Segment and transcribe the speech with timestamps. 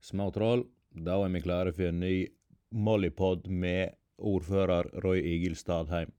[0.00, 0.64] Småtroll,
[0.96, 2.14] da er vi klare for en ny
[2.70, 6.12] Mollypod med ordfører Roy Egil Stadheim.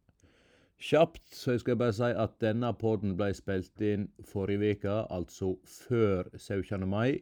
[0.82, 5.54] Kjapt så jeg skal bare si at denne podden ble spilt inn forrige uke, altså
[5.66, 6.88] før 17.
[6.90, 7.22] mai.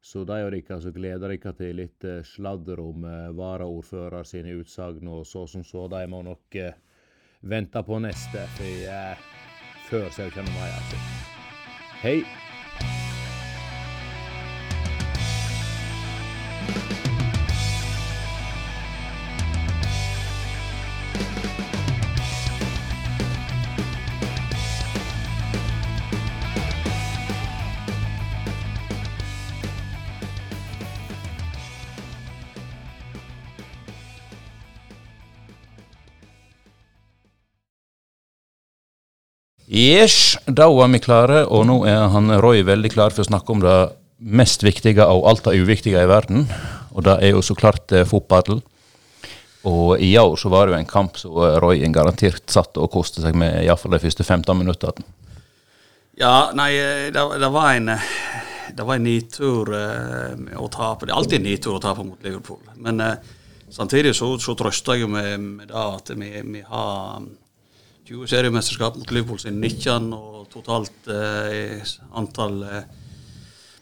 [0.00, 4.56] Så de av dere som gleder dere til litt eh, sladder om eh, varaordfører sine
[4.56, 6.76] utsagn og så som så, de må nok eh,
[7.40, 8.48] vente på neste.
[8.56, 9.26] For eh,
[9.90, 10.44] før 17.
[10.56, 11.02] mai, altså.
[12.00, 12.39] Hei!
[39.80, 43.54] Yes, da var vi klare, og nå er han Roy veldig klar for å snakke
[43.54, 43.76] om det
[44.20, 46.44] mest viktige og alt det uviktige i verden.
[46.92, 48.60] Og det er jo så klart eh, fotball.
[49.70, 53.24] Og i år så var det jo en kamp som Roy garantert satt og koste
[53.24, 55.06] seg med iallfall de første 15 minuttene.
[56.20, 56.74] Ja, nei,
[57.14, 57.94] det, det var en
[58.76, 61.06] det var en nedtur eh, å tape.
[61.06, 62.60] Det er alltid en nedtur å tape mot Liverpool.
[62.84, 63.30] Men eh,
[63.72, 67.24] samtidig så, så trøster jeg med, med det at vi, vi har
[68.10, 71.78] 20 seriemesterskap mot Liverpool sin 19, og totalt eh,
[72.18, 72.88] antall eh,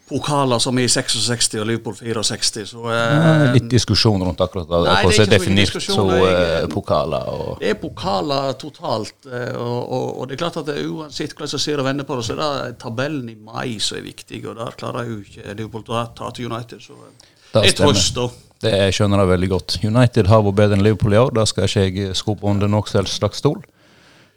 [0.09, 2.65] pokaler som er i 66 og Liverpool 64.
[2.71, 4.81] Så, eh, Litt diskusjon rundt akkurat det.
[4.85, 7.31] hvordan det er definert så eh, pokaler.
[7.33, 7.55] Og...
[7.61, 9.17] Det er pokaler totalt.
[9.25, 12.05] Eh, og, og, og, det er klart at det, uansett hvordan jeg ser og vender
[12.09, 14.43] på det, så er det tabellen i mai som er viktig.
[14.45, 16.85] Og der klarer jo ikke Liverpool å ta til United.
[16.85, 16.97] Så
[17.53, 18.29] det er trøst, da.
[18.59, 19.79] Det jeg skjønner jeg veldig godt.
[19.87, 21.35] United har vært bedre enn Liverpool i år.
[21.37, 23.61] Da skal ikke jeg skope under noen slags stol.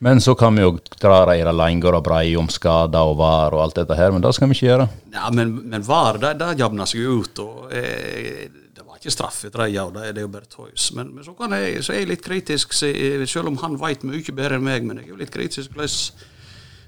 [0.02, 3.60] Men så kan vi jo dra de lenger og Breie om skader og var og
[3.62, 4.88] alt dette her, men det skal vi ikke gjøre.
[5.14, 7.38] Ja, Men, men var, det, det jevner seg ut.
[7.38, 10.88] og eh, Det var ikke straffe dem, det, det er jo bare tøys.
[10.98, 14.58] Men, men så, jeg, så, er jeg litt kritisk, selv om han vet mye bedre
[14.58, 14.82] enn meg.
[14.88, 15.94] Men jeg er jo litt kritisk hvordan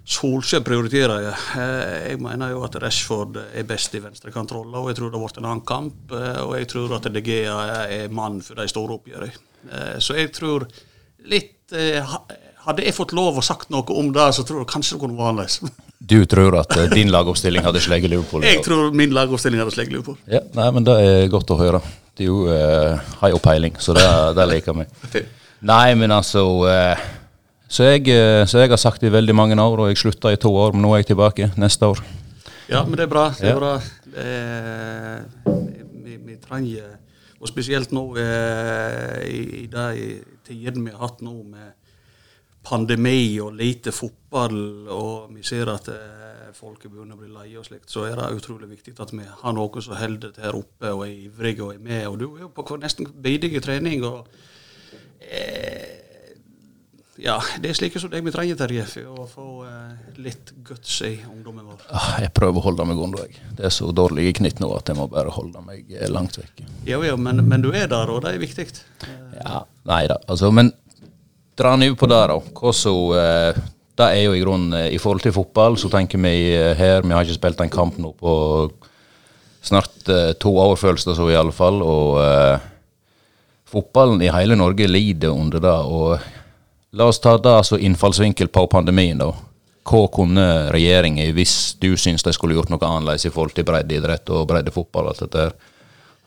[0.05, 1.23] Solskjær prioriterer.
[1.25, 1.37] Jeg.
[1.57, 5.25] Eh, jeg mener jo at Rashford er best i venstrekontroller, og jeg tror det har
[5.25, 6.03] blitt en annen kamp.
[6.13, 9.47] Eh, og jeg tror at DG er mann for de store oppgjørene.
[9.71, 10.67] Eh, så jeg tror
[11.31, 11.53] litt
[12.65, 15.19] hadde jeg fått lov å sagt noe om det, så tror jeg kanskje det kunne
[15.19, 15.61] vært annerledes.
[16.05, 18.43] Du tror at uh, din lagoppstilling hadde sleget Liverpool?
[18.45, 20.19] Jeg tror min lagoppstilling hadde sleget Liverpool.
[20.29, 21.81] Ja, nei, men Det er godt å høre.
[22.19, 24.05] Du uh, har jo peiling, så det,
[24.37, 24.85] det liker vi.
[25.65, 27.07] Nei, men altså uh,
[27.65, 28.11] så, jeg,
[28.51, 30.75] så jeg har sagt det i veldig mange år, og jeg slutta i to år,
[30.75, 32.03] men nå er jeg tilbake neste år.
[32.69, 33.25] Ja, men det er bra.
[33.39, 33.63] Det er ja.
[33.63, 33.73] bra.
[34.21, 35.25] Er,
[36.05, 36.99] vi, vi, trenger,
[37.41, 39.89] og spesielt nå i, i de
[40.45, 41.73] tidene vi har hatt nå med
[42.65, 44.57] pandemi og lite fotball,
[44.93, 48.31] og vi ser at eh, folk begynner å bli leie og slikt, så er det
[48.39, 51.75] utrolig viktig at vi har noen som holder det her oppe og er ivrige og
[51.75, 52.07] er med.
[52.09, 54.05] Og du er jo på nesten bidige trening.
[54.07, 54.29] og
[55.21, 56.05] eh,
[57.23, 60.97] ja, det er slike som deg vi trenger, Terje, for å få eh, litt guts
[61.07, 61.85] i ungdommen vår.
[61.95, 63.53] Ah, jeg prøver å holde meg unna, jeg.
[63.59, 66.41] Det er så dårlig i knytt nå at jeg må bare holde meg eh, langt
[66.41, 66.65] vekk.
[66.89, 68.67] Jo, jo, men, men, du er der, og det er viktig.
[69.39, 70.19] Ja, nei da.
[70.27, 70.73] Altså, men
[71.59, 72.39] dra ned på det, da.
[72.39, 73.63] Hvordan, eh,
[73.95, 77.03] det er jo i grunnen eh, I forhold til fotball, så tenker vi eh, her
[77.03, 78.35] Vi har ikke spilt en kamp nå på
[79.65, 81.79] snart to år, føles det så i alle fall.
[81.81, 82.61] Og uh,
[83.65, 85.79] fotballen i hele Norge lider under det.
[85.89, 86.19] Og
[86.93, 89.31] la oss ta det som innfallsvinkel på pandemien, da.
[89.89, 94.29] Hva kunne regjeringen, hvis du syns de skulle gjort noe annerledes i forhold til breddeidrett
[94.37, 95.57] og breddefotball og alt dette her,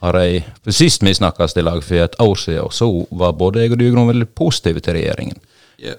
[0.03, 3.63] har jeg for Sist vi snakkes i lag for et år siden, så var både
[3.63, 5.40] jeg og du veldig positive til regjeringen.
[5.81, 5.96] Ja,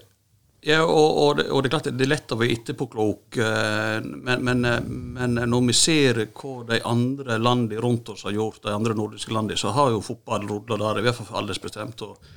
[0.63, 3.95] ja og, og, det, og, det, er klart det er lett å være etterpåklok, eh,
[4.07, 8.63] men, men, eh, men, når vi ser hva de andre landene rundt oss har gjort,
[8.67, 12.05] de andre nordiske landene, så har jo fotball rulla der, i hvert fall aldersbestemt.
[12.07, 12.31] Og,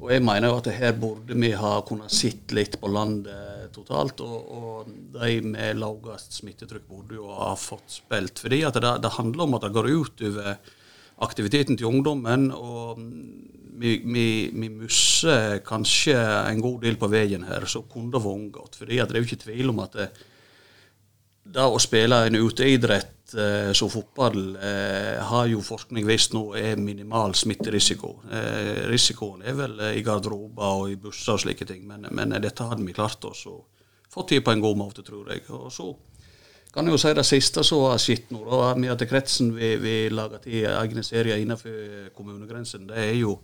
[0.00, 4.20] og jeg mener jo at her burde vi ha kunnet sitte litt på landet totalt.
[4.24, 8.40] Og, de med lavest smittetrykk burde jo ha fått spilt.
[8.40, 10.76] Fordi det, det handler om at det går utover
[11.24, 12.50] aktiviteten til ungdommen.
[12.54, 13.00] Og
[13.80, 18.76] vi, vi, vi misser kanskje en god del på veien her som kunne vært unngått.
[18.76, 20.10] For det er jo ikke tvil om at det,
[21.50, 26.76] det å spille en uteidrett eh, som fotball eh, har jo forskning vist nå er
[26.80, 28.12] minimal smitterisiko.
[28.28, 32.68] Eh, risikoen er vel i garderober og i busser og slike ting, men, men dette
[32.68, 33.56] hadde vi klart oss å
[34.10, 35.46] få til på en god måte, tror jeg.
[35.56, 35.88] Og så
[36.74, 38.44] kan jo si det siste som har skjedd nå.
[38.46, 43.38] da, Med at kretsen vi, vi lager til egne serier innenfor kommunegrensen, det er jo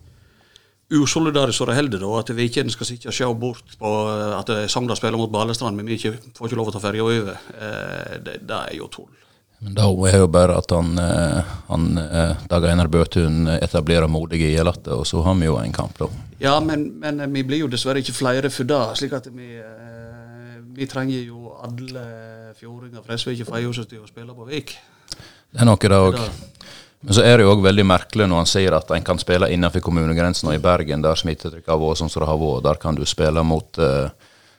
[0.94, 1.98] usolidarisk så det holder.
[1.98, 3.92] da, At vi ikke skal sitte og se bort på
[4.38, 7.38] at Sogndal spiller mot Balestrand, men vi ikke får ikke lov å ta ferja over.
[7.58, 9.10] Eh, det, det, er jo tull.
[9.58, 14.52] Men da er jo bare at han, eh, han eh, Dag Einar Bøtun etablerer modige
[14.52, 16.10] Gjelate, og så har vi jo en kamp, da.
[16.38, 18.82] Ja, men, men vi blir jo dessverre ikke flere for det.
[19.00, 20.15] slik at vi, eh,
[20.76, 22.04] vi trenger jo alle
[22.58, 24.76] fjordinger for SV ikke feier seg til å spille på Vik.
[25.50, 26.18] Det er noe, det òg.
[27.06, 29.48] Men så er det jo òg veldig merkelig når han sier at en kan spille
[29.52, 32.80] innenfor kommunegrensen, og i Bergen, der smittetrykket har vært sånn som det har vært, der
[32.82, 34.08] kan du spille mot uh,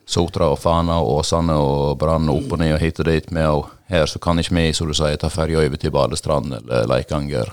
[0.07, 3.49] Sotra og Fana og Åsane og Brann opp og ned og hit og dit med,
[3.51, 6.87] og her så kan ikke vi, som du sier, ta ferja over til Badestrand eller
[6.89, 7.51] Leikanger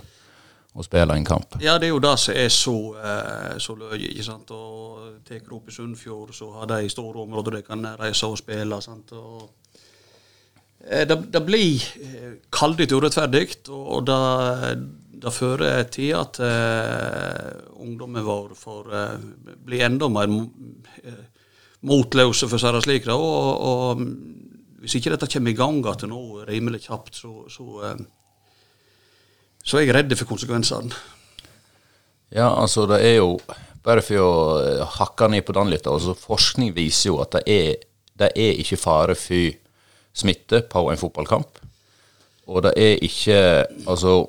[0.74, 1.54] og spille en kamp.
[1.62, 4.08] Ja, det er jo det som er så, eh, så løye.
[4.10, 4.50] ikke sant?
[4.50, 8.38] Og Tar du opp i Sunnfjord, så har de store områder de kan reise og
[8.38, 8.80] spille.
[8.82, 9.12] sant?
[9.12, 9.50] Og
[10.80, 14.18] eh, det, det blir eh, kaldt urettferdig, og det,
[15.22, 21.22] det fører til at uh, ungdommen vår får uh, bli enda mer uh,
[21.88, 23.08] motløse, for å si det slik.
[23.14, 24.04] og, og
[24.84, 27.94] hvis ikke dette kommer i gang igjen nå rimelig kjapt, så, så,
[29.64, 30.92] eh, så, er jeg redd for konsekvensene.
[32.34, 33.38] Ja, altså det er jo
[33.84, 34.28] Bare for å
[34.64, 35.84] eh, hakke ned på den litt.
[35.86, 37.82] altså Forskning viser jo at det er,
[38.16, 39.58] det er ikke fare for
[40.16, 41.60] smitte på en fotballkamp.
[42.48, 43.36] Og det er ikke
[43.84, 44.24] Altså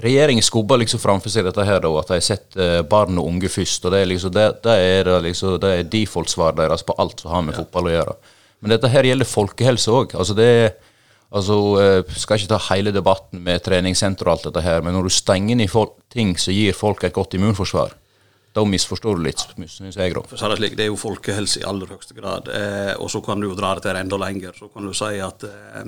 [0.00, 3.84] Regjeringen skubber liksom framfor seg dette her, da, at de setter barn og unge først.
[3.84, 7.34] og Det er liksom, det, det er, liksom, det er default-svaret deres på alt som
[7.34, 7.60] har med ja.
[7.60, 8.14] fotball å gjøre.
[8.60, 10.14] Men dette her gjelder folkehelse òg.
[10.16, 10.48] Altså det
[11.30, 11.56] altså,
[12.08, 15.14] Hun skal ikke ta hele debatten med treningssenter og alt dette her, men når du
[15.14, 17.96] stenger ned ting som gir folk et godt immunforsvar,
[18.50, 20.14] da misforstår du litt, syns jeg.
[20.16, 20.24] Da.
[20.58, 22.48] Det, det er jo folkehelse i aller høyeste grad.
[22.50, 24.56] Eh, og så kan du jo dra det til enda lenger.
[24.58, 25.84] Så kan du si at eh,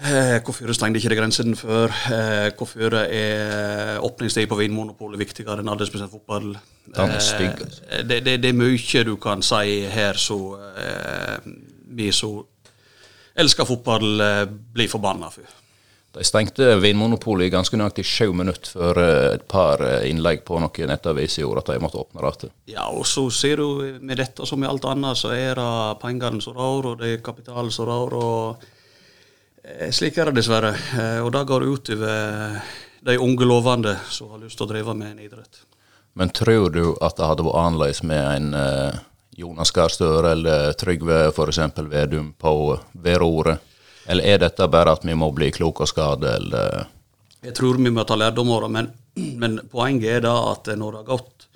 [0.00, 1.92] Eh, hvorfor stengte ikke det grensen før?
[2.08, 6.54] Eh, hvorfor er åpningstid på Vinmonopolet viktigere enn aldersbestemt fotball?
[6.54, 7.36] Eh, altså.
[8.08, 11.52] det, det, det, er mye du kan si her så eh,
[11.92, 12.46] vi som
[13.34, 15.56] elsker fotball, eh, blir forbanna for.
[16.10, 20.90] De stengte Vinmonopolet i ganske nøyaktig sju minutter før eh, et par innlegg på noen
[20.90, 22.56] nettaviser gjorde at de måtte åpne rattet.
[22.66, 26.42] Ja, og så ser du med dette som med alt annet, så er det pengene
[26.42, 28.18] som rår, og det er kapitalen som rår.
[28.18, 28.70] og
[29.62, 30.72] Eh, slik er det dessverre.
[30.96, 32.60] Eh, og det går utover
[33.00, 35.62] de unge lovende som har lyst til å drive med en idrett.
[36.18, 38.54] Men tror du at det hadde vært annerledes med en
[39.40, 41.60] Jonas Gahr Støre eller Trygve f.eks.
[41.90, 42.54] Vedum på
[42.92, 43.58] værordet?
[44.10, 46.88] Eller er dette bare at vi må bli kloke og skade, eller?
[47.44, 48.90] Jeg tror vi må ta lærdom av det, men,
[49.40, 51.46] men, poenget er da at når det har gått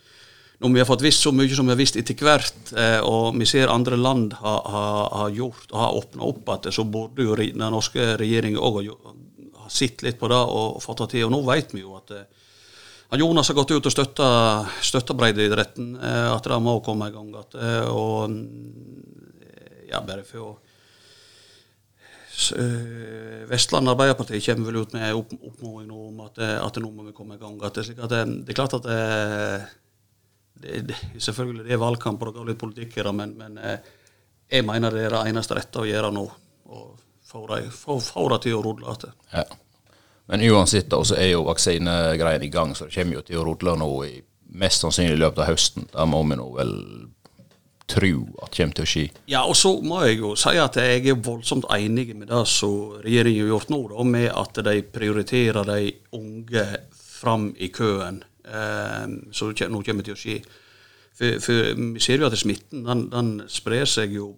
[0.62, 3.34] når vi har fått visst så mye som vi har visst etter hvert, eh, og
[3.36, 7.26] vi ser andre land har, har, har gjort og har åpna opp igjen, så burde
[7.26, 8.78] jo den norske regjeringen òg
[9.60, 11.26] ha sett litt på det og fått det til.
[11.26, 12.43] Og nå vet vi jo at eh,
[13.18, 14.28] Jonas har gått ut og støtta,
[14.82, 17.56] støtta breddeidretten, eh, at det må komme i gang igjen.
[17.92, 18.36] Og
[19.90, 20.52] ja, bare for å
[23.46, 27.40] Vestland Arbeiderparti kommer vel ut med oppmoding om at, at nå må vi komme i
[27.40, 27.54] gang.
[27.62, 28.88] At det, det, er klart at
[30.64, 33.58] det, det, selvfølgelig det er valgkamp og det går litt politikk i det, men, men
[33.58, 33.92] eh,
[34.50, 36.24] jeg mener det er det eneste rette å gjøre nå.
[36.74, 39.14] å få det til å rulle igjen.
[40.30, 43.44] Men uansett da, så er jo vaksinegreiene i gang, så det kommer jo til å
[43.44, 44.14] rotle nå i
[44.54, 45.88] mest sannsynlig i løpet av høsten.
[45.92, 46.74] Da må vi nå vel
[47.90, 49.04] tro at kommer til å skje.
[49.28, 52.96] Ja, og så må jeg jo si at jeg er voldsomt enig med det som
[53.04, 56.66] regjeringen har gjort nå, da, med at de prioriterer de unge
[56.96, 59.04] fram i køen eh,
[59.36, 60.38] som nå kommer det til å skje.
[61.14, 64.32] For, for, vi ser jo at smitten den, den sprer seg jo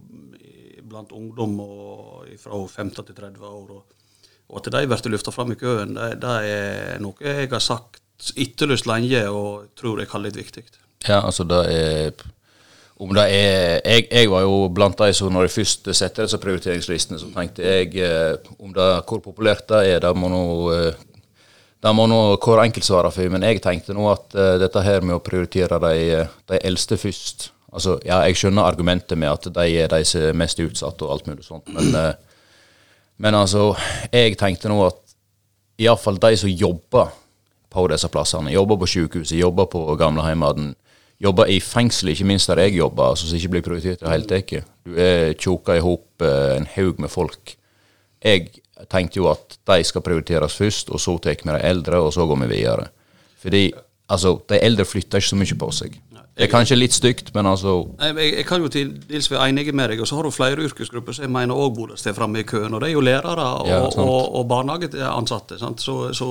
[0.86, 1.56] blant ungdom
[2.38, 3.70] fra 15 til 30 år.
[3.78, 3.95] Og,
[4.46, 8.00] og at de blir løfta fram i køen, det, det, er noe jeg har sagt
[8.38, 10.64] etterlyst lenge og tror jeg er litt viktig.
[11.06, 12.26] Ja, altså det er
[12.96, 16.38] om det er jeg, jeg, var jo blant de som når jeg først setter disse
[16.40, 21.02] prioriteringslistene, så tenkte jeg eh, om det, hvor populært det er, det må nå eh,
[21.84, 25.04] det må nå hver enkelt svare for, men jeg tenkte nå at uh, dette her
[25.04, 29.64] med å prioritere de, de, eldste først Altså, ja, jeg skjønner argumentet med at de
[29.76, 32.35] er de som er mest utsatt og alt mulig sånt, men, uh,
[33.22, 33.70] men altså,
[34.12, 34.98] jeg tenkte nå at
[35.80, 37.12] iallfall de som jobber
[37.72, 40.74] på disse plassene, jobber på sykehuset, jobber på gamleheimen,
[41.20, 44.12] jobber i fengsel, ikke minst der jeg jobber, altså, som ikke blir prioritert i det
[44.12, 44.70] hele tatt.
[44.86, 47.56] Du er tjoka i hop uh, en haug med folk.
[48.24, 48.50] Jeg
[48.92, 52.26] tenkte jo at de skal prioriteres først, og så tar vi de eldre, og så
[52.28, 52.88] går vi videre.
[53.40, 53.64] Fordi
[54.08, 56.00] altså, de eldre flytter ikke så mye på seg.
[56.36, 59.72] Det er kanskje litt stygt, men altså Jeg, jeg kan jo til dels være enig
[59.72, 62.42] med deg, og så har du flere yrkesgrupper som jeg mener òg burde stå framme
[62.42, 62.74] i køen.
[62.76, 66.28] Og det er jo lærere og, ja, og, og barnehageansatte, så, så,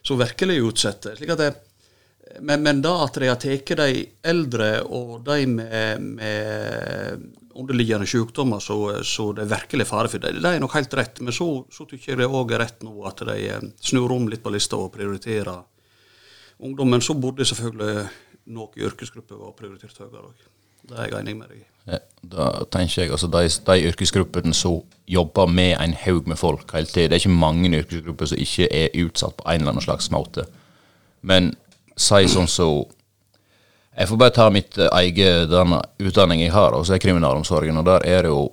[0.00, 1.12] så, virkelig utsatte.
[1.18, 1.50] Slik at det,
[2.40, 8.60] men, men da at de har tatt de eldre og de med, med underliggende sykdommer
[8.60, 10.36] så, så det er virkelig fare for det.
[10.40, 13.04] Det er nok helt rett, men så, så tykker jeg det òg er rett nå
[13.08, 15.60] at de eh, snur om litt på lista og prioriterer
[16.64, 17.04] ungdommen.
[17.04, 18.06] Så burde selvfølgelig
[18.46, 20.44] noen yrkesgrupper var prioritert høyere òg.
[20.86, 21.66] Det er jeg enig med deg i.
[21.86, 26.72] Ja, da tenker jeg altså de, de yrkesgruppene som jobber med en haug med folk
[26.74, 27.10] hele tiden.
[27.10, 30.46] Det er ikke mange yrkesgrupper som ikke er utsatt på en eller annen slags måte.
[31.22, 31.54] Men
[31.96, 32.68] si sånn så
[33.96, 35.72] Jeg får bare ta mitt eget den
[36.04, 38.50] utdanning jeg har, og så er kriminalomsorgen, og der er det jo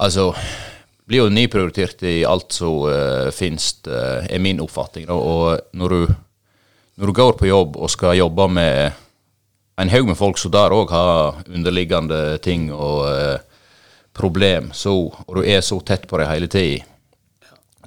[0.00, 0.32] Altså
[1.10, 5.08] blir jo nyprioritert i alt som uh, finnes, uh, er min oppfatning.
[5.08, 5.14] Da.
[5.14, 6.14] Og når du,
[7.00, 8.92] når du går på jobb og skal jobbe med
[9.80, 13.38] en haug med folk som der òg har underliggende ting og eh,
[14.12, 16.84] problem, så, og du er så tett på det hele tida,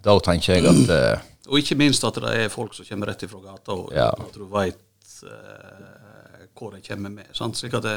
[0.03, 3.23] da tenker jeg at eh, Og ikke minst at det er folk som kommer rett
[3.27, 4.09] ifra gata, og Ja.
[4.09, 4.79] at du veit
[5.27, 7.29] eh, hva de kommer med.
[7.35, 7.57] Sant?
[7.59, 7.95] Slik at det,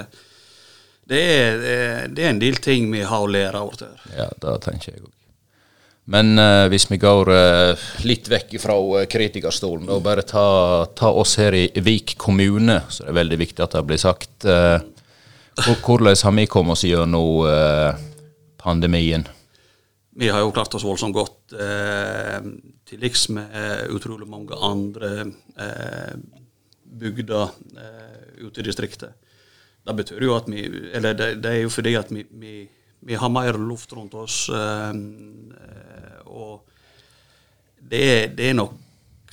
[1.08, 3.72] det, er, det er- en del ting vi har å lære av.
[4.16, 5.12] Ja, det tenker jeg òg.
[6.06, 10.46] Men uh, hvis vi går uh, litt vekk fra uh, kritikerstolen og bare ta,
[10.94, 14.46] ta oss her i Vik kommune, så det er veldig viktig at det blir sagt.
[14.46, 17.42] hvordan har vi kommet oss gjennom
[18.60, 19.26] pandemien?
[20.16, 21.56] Vi har jo klart oss voldsomt godt
[22.86, 25.26] til liks med utrolig mange andre
[26.84, 27.50] bygder
[28.38, 29.16] ute i distriktet.
[29.86, 32.68] Det betyr jo at vi Eller det, det er jo fordi at vi, vi,
[33.06, 34.48] vi har mer luft rundt oss.
[34.50, 34.92] Eh,
[36.36, 36.74] og
[37.90, 38.82] det det er nok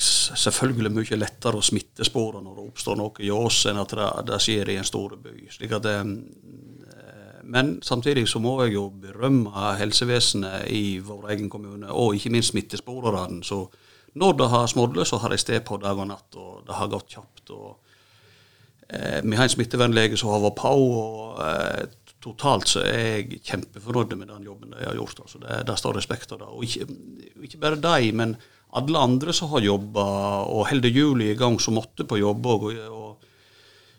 [0.04, 4.40] selvfølgelig mye lettere å smittespore når det oppstår noe i oss, enn at det, det
[4.42, 5.36] skjer i en stor by.
[5.60, 6.04] det, eh,
[7.44, 12.54] men samtidig så må jeg jo berømme helsevesenet i vår egen kommune, og ikke minst
[12.54, 13.44] smittesporerne.
[13.44, 13.66] Så
[14.14, 16.92] når det har smådd, så har de sted på dag og natt, og det har
[16.92, 17.50] gått kjapt.
[17.50, 17.78] og
[18.90, 21.86] eh, Vi har en smittevernlege som har vært på, og eh,
[22.24, 25.20] totalt så er jeg kjempefornøyd med den jobben de har gjort.
[25.25, 26.50] altså Det, det står respekt av det.
[26.50, 26.88] Og ikke,
[27.48, 28.36] ikke bare de, men
[28.74, 30.06] alle andre som har jobba
[30.50, 32.46] og holder hjulene i gang, som måtte på jobb.
[32.46, 32.70] òg.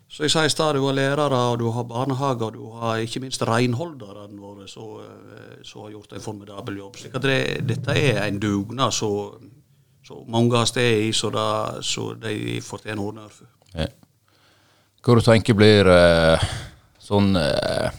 [0.09, 3.03] så jeg sier i stad, du har lærere, og du har barnehager, og du har
[3.03, 6.97] ikke minst renholderne våre som har gjort en formidabel jobb.
[6.97, 9.51] slik at det, dette er en dugnad som
[10.29, 13.49] mange har sted i, så, da, så de fortjener honnør for.
[13.75, 13.89] Ja.
[15.05, 16.45] Hva du tenker blir eh,
[17.03, 17.93] sånn eh,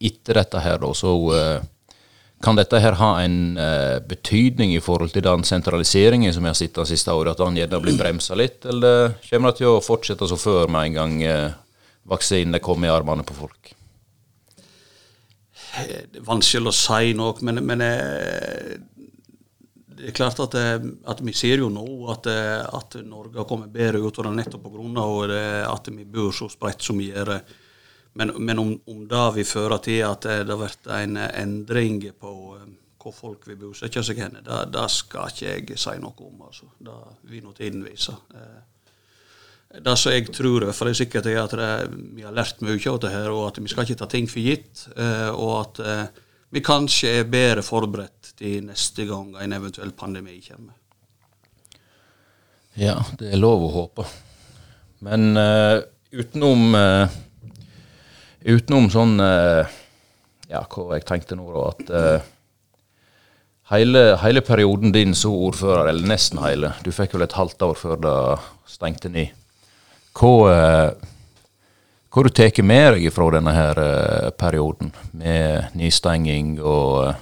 [0.00, 1.60] etter dette her, da, så eh,
[2.40, 6.56] kan dette her ha en uh, betydning i forhold til den sentraliseringen som vi har
[6.56, 9.84] sett det siste året, at den gjerne blir bremsa litt, eller kommer det til å
[9.84, 11.52] fortsette som før med en gang uh,
[12.08, 13.74] vaksinene kommer i armene på folk?
[15.70, 17.84] Det er vanskelig å si noe, men, men
[20.00, 20.56] det er klart at,
[21.12, 24.64] at vi ser jo nå at, at Norge har kommet bedre ut av det nettopp
[24.64, 25.04] pga.
[25.68, 27.36] at vi bor så spredt som vi gjør.
[28.18, 32.72] Men, men om, om det vil føre til at det blir en endring på eh,
[33.00, 36.42] hvor folk vil bosette seg hen, det, det skal ikke jeg si noe om.
[36.48, 36.68] altså.
[36.78, 36.96] Det
[37.30, 38.16] vil nå tiden vise.
[38.34, 38.58] Eh,
[39.70, 41.70] Det som jeg tror for det er sikkert er at det,
[42.16, 44.42] vi har lært mye av det her, og at vi skal ikke ta ting for
[44.42, 44.88] gitt.
[44.96, 45.80] eh, Og at
[46.50, 50.74] vi kanskje er bedre forberedt til neste gang en eventuell pandemi kommer.
[52.74, 54.06] Ja, det er lov å håpe.
[55.06, 55.80] Men uh,
[56.12, 57.14] utenom eh,
[58.40, 59.68] Utenom sånn eh,
[60.50, 62.28] Ja, hva jeg tenkte nå, da, at eh,
[63.74, 67.76] hele, hele perioden din som ordfører, eller nesten hele, du fikk vel et halvt år
[67.78, 68.14] før det
[68.70, 69.36] stengte ned.
[70.16, 71.10] Hva, eh,
[72.10, 73.82] hva du tar med deg fra denne her
[74.40, 77.12] perioden, med nedstenging og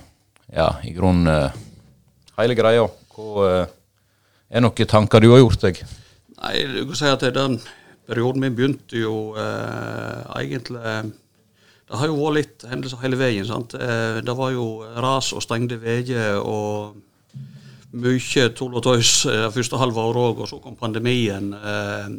[0.54, 1.50] ja, i grunnen
[2.38, 2.86] hele greia?
[3.12, 3.66] Hva
[4.48, 5.82] er noen tanker du har gjort deg?
[6.38, 7.58] Nei, du kan si at den
[8.08, 10.80] perioden min begynte jo eh, egentlig
[11.88, 13.46] Det har jo vært litt hendelser hele veien.
[13.48, 13.74] sant?
[13.74, 16.96] Eh, det var jo ras og stengte veier og
[17.96, 21.52] mye tull og tøys eh, første halve året òg, og så kom pandemien.
[21.56, 22.10] Eh,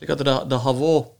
[0.00, 1.16] slik at det, det har vært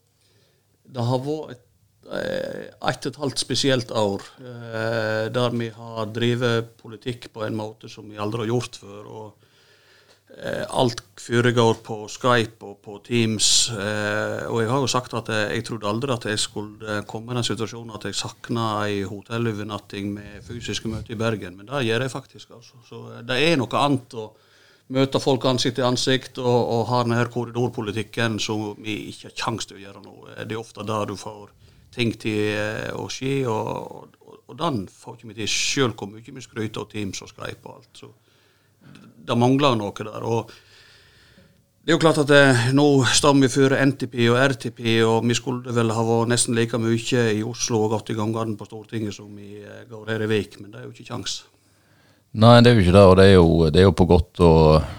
[0.90, 1.66] det har vært et,
[2.10, 7.90] et og et halvt spesielt år eh, der vi har drevet politikk på en måte
[7.92, 9.04] som vi aldri har gjort før.
[9.06, 9.49] og eh,
[10.70, 13.70] Alt foregår på Skype og på Teams.
[13.74, 17.36] Eh, og jeg har jo sagt at jeg, trodde aldri at jeg skulle komme i
[17.36, 22.06] den situasjonen at jeg savna ei hotellovernatting med fysiske møter i Bergen, men det gjør
[22.06, 22.54] jeg faktisk.
[22.56, 22.80] altså.
[22.88, 24.30] Så eh, det er noe annet å
[24.90, 29.68] møte folk ansikt til ansikt og, og ha denne korridorpolitikken som vi ikke har kjangs
[29.68, 30.16] til å gjøre nå.
[30.30, 31.52] Eh, Det er ofte det du får
[31.94, 36.08] ting til eh, å skje, og, og, og den får ikke vi til sjøl hvor
[36.10, 37.92] mye vi skryter av Teams og Skype og alt.
[37.92, 38.12] så
[39.30, 40.24] det mangler noe der.
[40.26, 40.50] og
[41.80, 45.36] Det er jo klart at eh, nå står vi før NTP og RTP, og vi
[45.38, 49.16] skulle vel ha vært nesten like mye i Oslo og gått i gangene på Stortinget
[49.16, 51.42] som vi eh, går her i Vik, men det er jo ikke kjangs.
[52.40, 54.42] Nei, det er jo ikke det, og det er jo, det er jo på godt
[54.46, 54.90] og,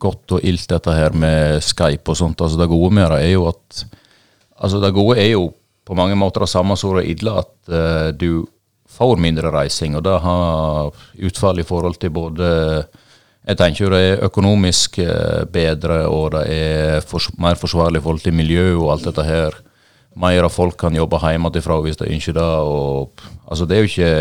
[0.00, 2.40] godt og ilt dette her med Skype og sånt.
[2.40, 3.82] Altså Det gode med det er jo at
[4.60, 5.46] Altså det gode er jo
[5.88, 8.44] på mange måter det samme som det ille, at eh, du
[8.90, 10.90] får mindre reising, og det har
[11.28, 12.48] utfall i forhold til både
[13.50, 18.04] jeg tenker jo det er økonomisk eh, bedre, og det er fors mer forsvarlig i
[18.04, 19.56] forhold til miljø og alt dette her.
[20.20, 22.46] Mer av folk kan jobbe hjemmefra hvis de ønsker det.
[22.46, 24.12] Og, altså det er jo ikke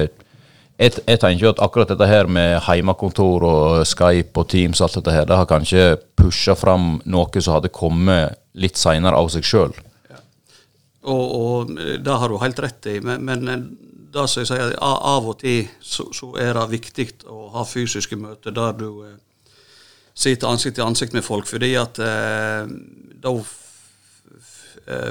[0.79, 5.13] jeg, jeg tenker at akkurat dette her med hjemmekontor og Skype og Teams, alt dette
[5.13, 5.83] her, det har kanskje
[6.17, 9.75] pusha fram noe som hadde kommet litt seinere av seg sjøl.
[10.09, 10.21] Ja.
[11.11, 13.67] Og, og det har du helt rett i, men, men
[14.13, 18.17] det som jeg sier, av og til så, så, er det viktig å ha fysiske
[18.19, 19.17] møter der du eh,
[20.13, 22.71] sitter ansikt til ansikt med folk, fordi at eh,
[23.21, 23.35] da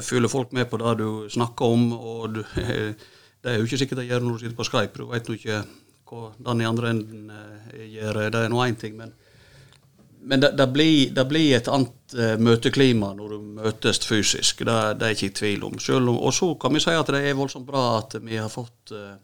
[0.02, 1.93] følger folk med på det du snakker om.
[1.93, 2.93] og du, eh,
[3.43, 4.99] Det er jo ikke sikkert det gjør når du sitter på Skype.
[4.99, 5.61] Du vet jo ikke
[6.11, 8.25] hva den i andre enden eh, gjør.
[8.35, 8.97] Det er nå én ting.
[8.97, 9.12] men
[10.28, 14.61] men det, det, blir, det, blir, et annet uh, møteklima når du møtes fysisk.
[14.61, 15.78] Det, det er ikke i tvil om.
[15.80, 16.18] Selv om.
[16.20, 19.14] Og så kan vi si at det er voldsomt bra at vi har fått uh,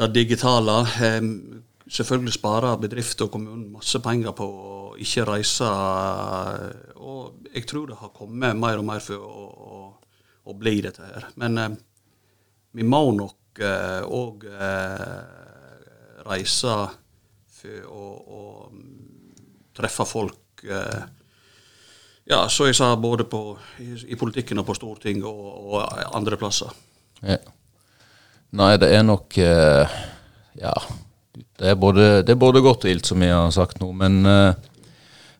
[0.00, 0.78] det digitale.
[1.92, 4.72] Selvfølgelig sparer bedrifter og kommunen masse penger på å
[5.04, 5.68] ikke reise.
[6.96, 9.44] Og jeg tror det har kommet mer og mer for å,
[9.76, 9.82] å,
[10.48, 11.28] å bli dette her.
[11.42, 11.76] Men
[12.72, 13.60] vi må nok
[14.08, 14.48] òg
[16.24, 16.80] reise
[17.60, 18.06] for å,
[18.40, 18.42] å
[19.76, 21.02] treffe folk eh,
[22.24, 23.42] ja, som jeg sa, både på,
[23.82, 26.70] i, politikken og på Stortinget og, og andre plasser.
[27.22, 27.38] Ja.
[28.58, 30.02] Nei, det er nok eh,
[30.60, 30.74] Ja.
[31.32, 33.88] Det er, både, det er, både, godt og ilt, som jeg har sagt nå.
[33.96, 34.52] Men, eh,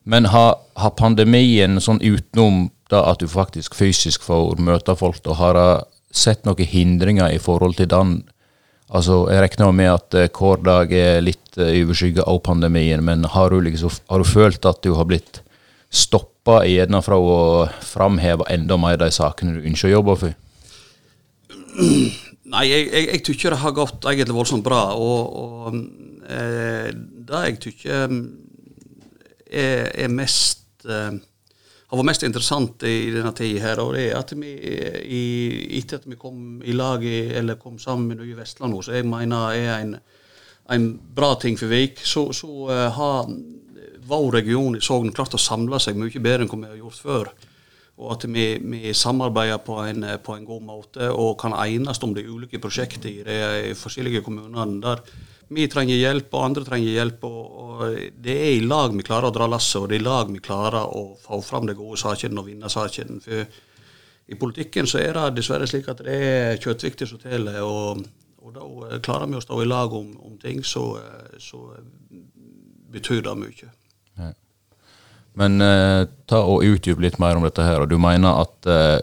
[0.09, 5.35] men har, har, pandemien sånn utenom da at du faktisk fysisk får møte folk, da
[5.37, 5.59] har
[6.13, 8.15] sett noen hindringer i forhold til den
[8.93, 13.49] Altså, Jeg regner med at eh, hver dag er litt overskygga av pandemien, men har
[13.49, 15.41] du, liksom, har du følt at du har blitt
[15.93, 17.35] stoppa gjerne fra å
[17.85, 20.37] framheve enda mer de sakene du ønsker å jobbe for?
[22.53, 24.81] Nei, jeg, jeg, jeg tykker det har gått egentlig voldsomt bra.
[24.93, 25.77] Og, og
[26.29, 28.23] eh, det jeg tykker mm,
[29.49, 31.15] er, er mest eh,
[31.93, 35.23] har vært mest interessant i denne tida her, og det er at vi i,
[35.77, 39.53] etter at vi kom i lag eller kom sammen med Nye Vestland så jeg mener
[39.53, 39.91] er en,
[40.73, 43.29] en bra ting for Vik, så, så uh, har
[44.09, 47.29] vår region i Sogn klart å samle seg mye bedre enn vi har gjort før.
[48.01, 52.15] Og at vi, vi samarbeider på en, på en, god måte og kan enes om
[52.15, 53.21] de ulike prosjektene i
[53.69, 54.81] de forskjellige kommunene.
[54.81, 55.05] der
[55.55, 57.27] vi trenger hjelp, og andre trenger hjelp.
[57.27, 57.83] Og, og
[58.25, 60.41] det er i lag vi klarer å dra lasset, og det er i lag vi
[60.43, 63.19] klarer å få fram de gode sakene og vinne sakene.
[63.23, 63.45] For
[64.33, 67.59] i politikken så er det dessverre slik at det er kjøttviktig som teller.
[67.65, 68.03] Og,
[68.43, 70.85] og, da klarer vi å stå i lag om, om ting, så,
[71.41, 71.65] så,
[72.93, 73.69] betyr det mye.
[75.33, 77.81] Men eh, ta og utdyp litt mer om dette her.
[77.81, 78.99] og Du mener at eh,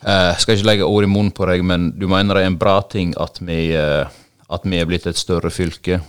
[0.00, 2.56] eh, Skal ikke legge ord i munnen på deg, men du mener det er en
[2.56, 4.16] bra ting at vi eh,
[4.52, 6.00] at vi er blitt et større fylke?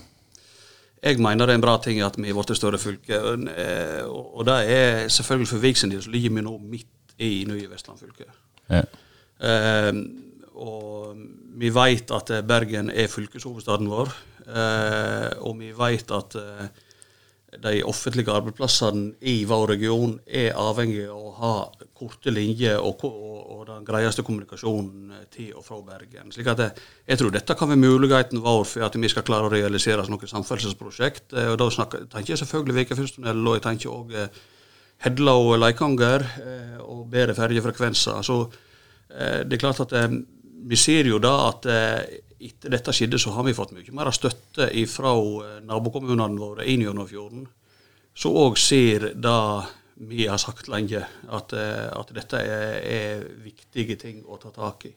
[1.03, 3.17] Jeg mener det er en bra ting at vi er blitt et større fylke.
[3.17, 7.31] Eh, og det er selvfølgelig for Vik sin del så ligger vi nå midt i
[7.49, 8.29] nye Vestland fylke.
[8.69, 8.83] Ja.
[9.41, 9.93] Eh,
[10.57, 11.17] og
[11.57, 14.13] vi vet at Bergen er fylkeshovedstaden vår.
[14.47, 16.67] Eh, og vi vet at eh,
[17.47, 21.51] de offentlige arbeidsplassene i vår region er avhengig av å ha
[21.95, 26.33] korte linjer og, og, og, den greieste kommunikasjonen til og fra Bergen.
[26.35, 29.53] Slik at jeg, tror dette kan være muligheten vår for at vi skal klare å
[29.53, 31.31] realisere noen samferdselsprosjekt.
[31.33, 34.43] Eh, og Da snakker, tenker jeg selvfølgelig Vikafjordstunnel, og jeg tenker òg eh,
[35.07, 38.23] Hedla og Leikanger eh, og bedre ferjefrekvenser.
[38.27, 38.41] Så
[39.07, 39.93] det er klart at
[40.67, 41.63] vi ser jo da at
[42.39, 46.85] etter dette skjedde, så har vi fått mye mer støtte fra eh, nabokommunene våre inn
[46.85, 47.47] gjennom fjorden.
[48.17, 49.41] Så òg ser det
[50.07, 51.01] vi har sagt lenge,
[51.33, 54.93] at, eh, at dette er, er, viktige ting å ta tak i.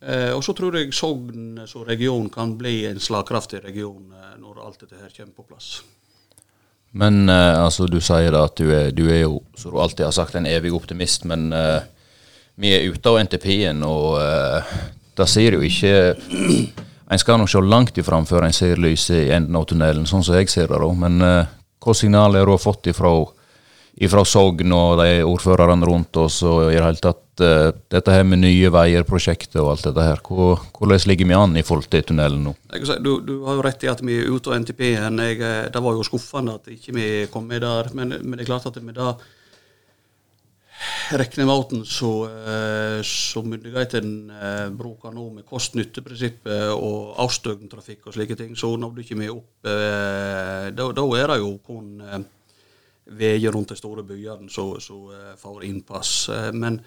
[0.00, 4.60] Eh, og så tror jeg Sogn som region kan bli en slagkraftig region eh, når
[4.64, 5.70] alt dette her kommer på plass.
[6.96, 10.06] Men eh, altså, du sier da at du er, du er, jo, som du alltid
[10.06, 11.26] har sagt, en evig optimist.
[11.28, 11.82] Men eh,
[12.56, 14.16] vi er ute av NTP-en, og
[15.18, 15.92] det ser jo ikke
[17.10, 20.24] En skal nok se langt ifra før en ser lyset i enden av tunnelen, sånn
[20.26, 20.76] som jeg ser det.
[20.82, 20.88] da.
[20.92, 21.46] Men uh,
[21.80, 23.12] hva signal har du fått ifra,
[23.96, 28.26] ifra Sogn og de ordførerne rundt oss og i det hele tatt eh, dette her
[28.28, 30.20] med Nye Veier-prosjektet og alt dette her.
[30.26, 32.52] Hvor- Hvordan ligger vi an i forhold til tunnelen nå?
[33.00, 35.18] Du, du har jo rett i at vi er ute av NTP-en.
[35.24, 37.88] Eh, Det var jo skuffende at ikke vi kom med der.
[37.94, 39.14] Men, men det er klart at med det
[41.18, 48.56] regnemåten med at så myndighetene eh, bruker nå med kost-nytte-prinsippet og avstøtende og slike ting,
[48.56, 52.20] så når du ikke med opp eh, Da, da er det jo kun eh,
[53.18, 54.74] veier rundt de store byene som
[55.12, 56.28] eh, får innpass.
[56.28, 56.80] Eh, Men,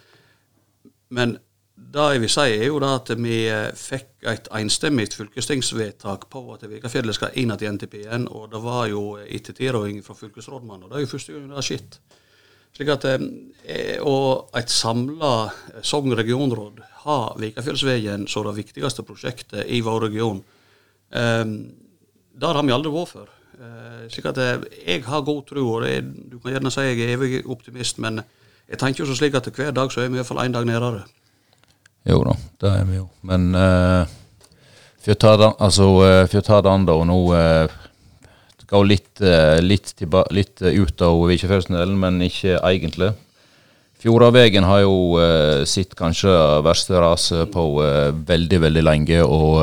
[1.09, 1.37] men
[1.75, 6.45] det jeg vil si, er jo da at vi eh, fikk et enstemmig fylkestingsvedtak på
[6.53, 10.85] at Vikafjellet skal inn igjen til NTP-en, og det var jo etter tilråding fra fylkesrådmannen.
[10.85, 11.97] og Det er jo første gang det har skjedd.
[12.75, 15.51] Slik at, eh, og et samla
[15.83, 20.43] Sogn regionråd har Vikafjellsvegen som det viktigste prosjektet i vår region.
[21.11, 21.45] Eh,
[22.41, 23.27] Der har vi aldri vært.
[23.61, 27.01] Eh, Slik at eh, jeg har god tro, og er, du kan gjerne si jeg
[27.01, 28.23] er evig optimist, men
[28.71, 31.03] jeg tenker jo slik at hver dag så er vi iallfall én dag nærmere.
[32.07, 33.05] Jo da, det er vi jo.
[33.27, 34.07] Men uh,
[35.03, 37.75] for, å ta det, altså, eh, for å ta det an, da, og nå uh,
[38.71, 43.11] gå litt, eh, litt, tilba, litt eh, ut av Vikjefjellstunnelen, men ikke egentlig.
[44.01, 46.31] Fjordavegen har jo uh, sitt kanskje
[46.65, 49.19] verste raset på eh, veldig, veldig lenge.
[49.21, 49.59] og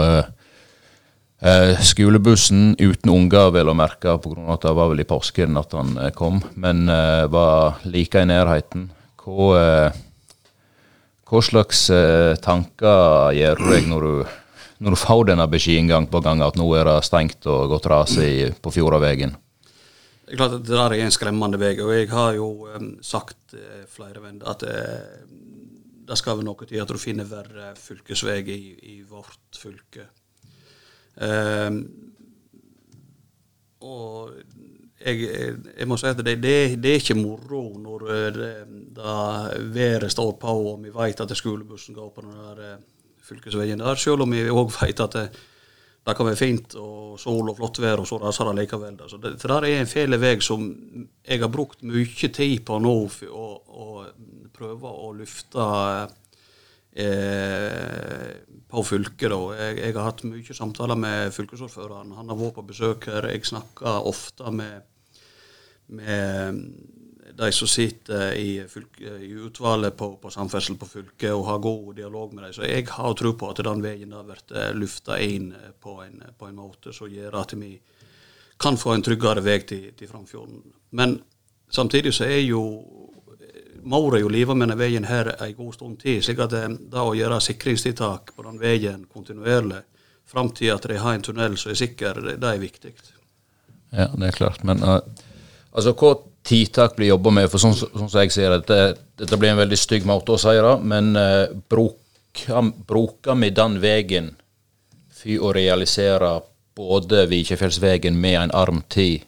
[1.43, 4.45] eh, Skolebussen uten unger, vel å merke, pga.
[4.55, 6.87] at det var vel i påsken at han kom, men
[7.31, 8.89] var like i nærheten.
[9.23, 9.91] Hva,
[11.29, 11.85] hva slags
[12.43, 14.38] tanker gjør du deg når du,
[14.79, 17.89] når du får denne beskjeden gang på gang at nå er det stengt og gått
[17.91, 18.17] ras
[18.63, 19.35] på Fjordavegen?
[20.29, 22.91] Det er klart at det der er en skremmende vei, og jeg har jo um,
[23.01, 25.23] sagt uh, flere venner at uh,
[26.09, 28.59] det skal være noe til at du finner verre fylkesvei i,
[28.93, 30.05] i vårt fylke.
[31.17, 31.81] Um,
[33.81, 34.37] og
[35.01, 35.31] jeg,
[35.79, 38.53] jeg, må si at det, det, det er ikke moro når eh, det,
[38.99, 42.81] det været står på og vi vet at skolebussen går på den der
[43.29, 45.29] fylkesveien der, selv om vi òg vet at det,
[46.09, 48.97] det kan være fint og sol og flott vær, og så raser det likevel.
[48.97, 49.09] Da.
[49.11, 50.65] Så det, det der er en fæl vei som
[51.27, 53.89] jeg har brukt mye tid på nå for å, å
[54.57, 55.67] prøve å løfte
[56.97, 58.33] eh,
[58.73, 59.29] på fylket.
[59.35, 59.41] Da.
[59.61, 62.17] Jeg, jeg har hatt mye samtaler med fylkesordføreren.
[62.17, 63.29] Han har vært på besøk her.
[63.35, 64.89] Jeg snakker ofte med,
[65.93, 66.65] med
[67.39, 71.95] de som sitter i, fylke, i utvalget på, på samferdsel på fylket og har god
[71.97, 72.53] dialog med dem.
[72.57, 76.49] Så jeg har tro på at den veien der blir lufta inn på en, på
[76.49, 77.77] en måte som gjør at vi
[78.59, 80.65] kan få en tryggere vei til, til Framfjorden.
[80.99, 81.21] Men
[81.71, 82.65] samtidig så er jo
[83.89, 86.19] må de jo leve med denne veien her en god stund til.
[86.23, 89.85] slik at det, det å gjøre sikringstiltak på den veien kontinuerlig
[90.29, 92.93] fram til at de har en tunnel som er sikker, det, det er viktig.
[93.95, 94.65] Ja, det er klart.
[94.69, 94.99] Men uh,
[95.73, 96.17] altså, hva
[96.49, 97.51] tiltak blir jobba med?
[97.53, 98.83] For sånn som sånn som jeg ser det,
[99.21, 104.33] dette, blir en veldig stygg måte å si det, men uh, bruker, vi den veien
[105.19, 106.39] for å realisere
[106.79, 109.19] både Vikjefjellsvegen med en arm til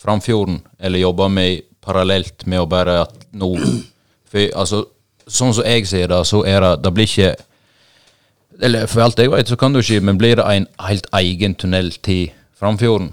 [0.00, 3.54] Framfjorden, eller jobber vi parallelt med å bare at nå
[4.28, 4.84] For altså,
[5.26, 7.34] sånn som jeg ser det, så er det Det blir ikke
[8.64, 11.56] Eller for alt jeg vet, så kan du ikke, men blir det en helt egen
[11.60, 13.12] tunnel til Framfjorden?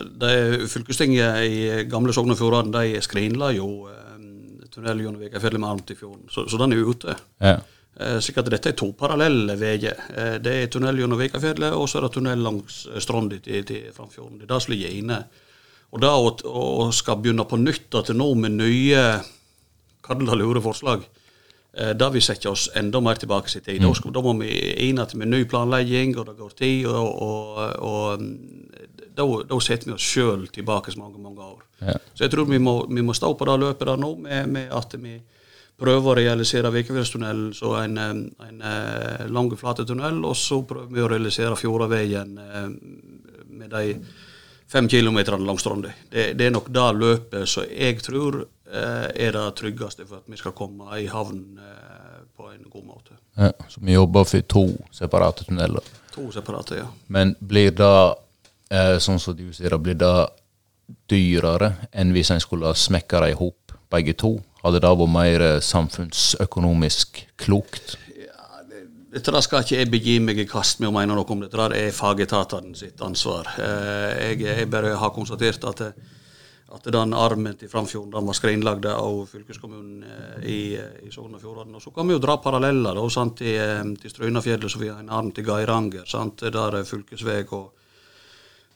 [0.00, 1.58] Er Fylkestinget i
[1.90, 6.24] gamle Sogn og Fjordane de skrinla jo eh, tunnel gjennom Vegafjellet med arm til fjorden,
[6.32, 7.16] så, så den er ute.
[7.42, 7.58] Ja.
[8.00, 9.98] Eh, slik at dette er to parallelle veier.
[10.14, 13.90] Eh, det er tunnel gjennom Vikafjellet, og så er det tunnel langs stranda til, til
[13.96, 14.38] Framfjorden.
[14.38, 15.20] Det er det som ligger inne.
[15.90, 19.02] Og det å, å skal begynne på nytt til nå med nye
[20.06, 21.02] kall lure forslag,
[21.70, 23.82] da det vil sette oss enda mer tilbake i tid.
[23.82, 24.54] Da, da må vi
[24.88, 26.86] inn med ny planlegging, og det går tid.
[26.86, 28.24] og, og, og
[29.20, 31.60] da, da setter vi oss sjøl tilbake så mange mange år.
[31.80, 31.98] Ja.
[32.14, 34.72] Så jeg tror vi må, vi må stå på det løpet der nå med, med
[34.76, 35.18] at vi
[35.80, 40.92] prøver å realisere Vikefjellstunnelen som en, en, en, eh, lang, flat tunnel, og så prøver
[40.92, 42.66] vi å realisere Fjordaveien eh,
[43.60, 43.94] med de
[44.70, 45.92] fem kilometerne langs Stranda.
[46.10, 50.30] Det, det er nok det løpet som jeg tror eh, er det tryggeste for at
[50.30, 53.16] vi skal komme i havn eh, på en god måte.
[53.40, 55.86] Ja, så vi jobber for to separate tunneler.
[56.14, 56.86] To separate, ja.
[57.06, 57.94] Men blir det,
[58.70, 60.14] eh, sånn som du sier, det, blir det
[61.10, 64.36] dyrere enn hvis en skulle smekke dem i hop begge to?
[64.62, 67.98] Hadde det vært mer eh, samfunnsøkonomisk klokt?
[69.10, 71.40] Dette der skal ikke jeg begi meg i kast med å mene noe om.
[71.42, 73.48] Dette det er fagetatene sitt ansvar.
[73.58, 75.82] Eh, Jeg, jeg bare har konstatert at,
[76.70, 80.60] at den armen til Framfjorden den var skrinlagt av fylkeskommunen eh, i,
[81.08, 81.82] i Sogn og Fjordane.
[81.82, 85.02] Så kan vi jo dra paralleller da, sant, til, eh, til Strynafjellet, så vi har
[85.02, 86.06] en arm til Geiranger.
[86.06, 87.72] Sant, der er fylkesvei og,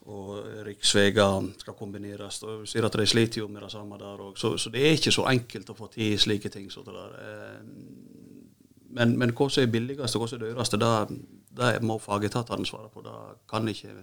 [0.06, 2.42] og riksveier skal kombineres.
[2.42, 4.36] og vi ser at De sliter jo med det samme der òg.
[4.36, 6.68] Så, så, det er ikke så enkelt å få til slike ting.
[6.68, 7.62] Der.
[8.90, 11.18] Men, men hva som er billigst og hva som er dyrest, det,
[11.56, 13.02] det må fagetatene svare på.
[13.02, 13.94] Det kan ikke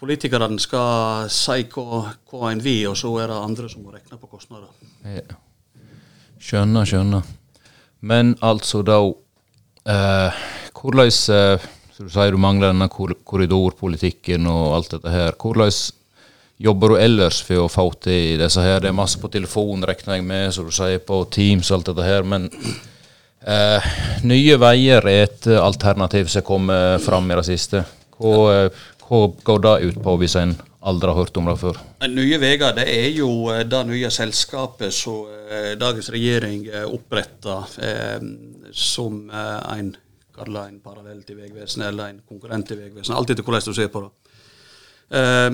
[0.00, 4.18] politikerne skal si hva, hva en vil, og så er det andre som må regne
[4.20, 4.72] på kostnader.
[5.06, 5.38] Ja.
[6.44, 7.22] Skjønner, skjønner.
[8.04, 8.98] Men altså da
[9.88, 10.42] eh,
[10.74, 11.68] Hvordan eh,
[11.98, 15.36] du sier du mangler denne korridorpolitikken og alt dette her.
[15.38, 15.70] Hvordan
[16.64, 18.82] jobber du ellers for å få til disse her?
[18.82, 21.92] Det er masse på telefon, regner jeg med, som du sier, på Teams og alt
[21.92, 22.26] dette her.
[22.26, 23.88] Men eh,
[24.26, 27.84] Nye Veier er et alternativ som kommer fram i det siste.
[28.18, 30.54] Hva, eh, hva går det ut på, hvis en
[30.84, 31.80] aldri har hørt om det før?
[32.12, 38.26] Nye Veier det er jo eh, det nye selskapet som eh, dagens regjering oppretter eh,
[38.74, 39.94] som en,
[40.38, 43.16] en parallell til Vegvesenet eller en konkurrent til Vegvesenet.
[43.16, 44.10] Alt etter hvordan du ser på det.
[45.18, 45.50] Eh,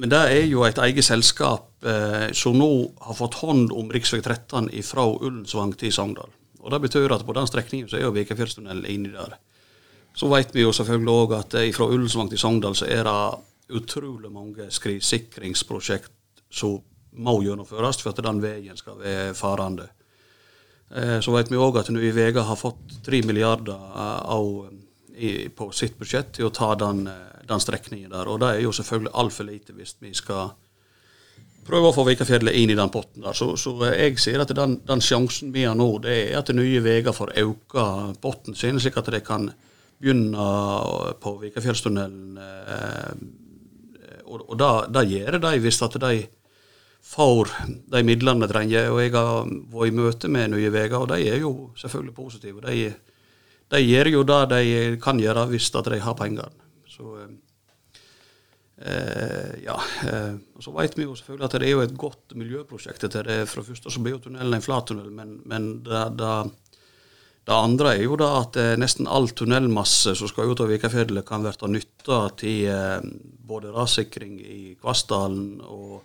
[0.00, 2.70] men det er jo et eget selskap eh, som nå
[3.04, 4.20] har fått hånd om rv.
[4.22, 6.30] 13 fra Ullensvang til Sogndal.
[6.60, 9.36] Og Det betyr at på den strekningen så er jo Vikafjellstunnelen inni der.
[10.14, 13.76] Så vet vi jo selvfølgelig òg at eh, fra Ullensvang til Sogndal så er det
[13.76, 16.12] utrolig mange skredsikringsprosjekt
[16.50, 16.80] som
[17.12, 19.88] må gjennomføres for at den veien skal være farende.
[20.96, 24.48] Eh, så vet vi òg at nå i Vega har fått 3 milliarder av,
[25.14, 27.04] i, på sitt budsjett til å ta den,
[27.46, 28.30] den strekningen der.
[28.30, 30.50] Og det er jo selvfølgelig altfor lite hvis vi skal
[31.66, 33.36] prøve å få Vikafjellet inn i den potten der.
[33.36, 36.82] Så, så jeg sier at den, den, sjansen vi har nå, det er at Nye
[36.82, 37.78] Vega får økt
[38.22, 39.46] potten sin, slik at de kan
[40.00, 40.50] begynne
[41.22, 42.40] på Vikafjellstunnelen.
[42.40, 44.58] Eh, og, og
[44.94, 46.14] det gjør de hvis at de
[47.02, 47.50] får
[47.90, 48.90] de midlene de trenger.
[48.92, 52.64] Og jeg har vært i møte med Nye Veier, og de er jo selvfølgelig positive.
[52.66, 52.90] De,
[53.74, 54.64] de gjør jo det de
[55.02, 56.50] kan gjøre hvis de har penger.
[56.90, 57.18] Så
[58.80, 59.76] eh, ja.
[60.06, 63.06] Eh, og så vet vi jo selvfølgelig at det er jo et godt miljøprosjekt.
[63.06, 63.26] Dette.
[63.26, 66.34] Det, for det første så blir jo tunnelen en flattunnel, men, men det, det
[67.50, 71.24] det andre er jo da at eh, nesten all tunnelmasse som skal ut av Vikafjellet,
[71.26, 73.06] kan bli nytta til eh,
[73.48, 76.02] både rassikring i Kvassdalen og,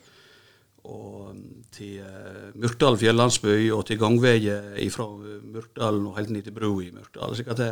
[0.85, 1.33] og
[1.75, 6.91] til eh, Myrkdal fjellandsby og til gangveier fra Myrkdalen og helt ned til brua i
[6.93, 7.35] Myrkdal.
[7.35, 7.69] Så det,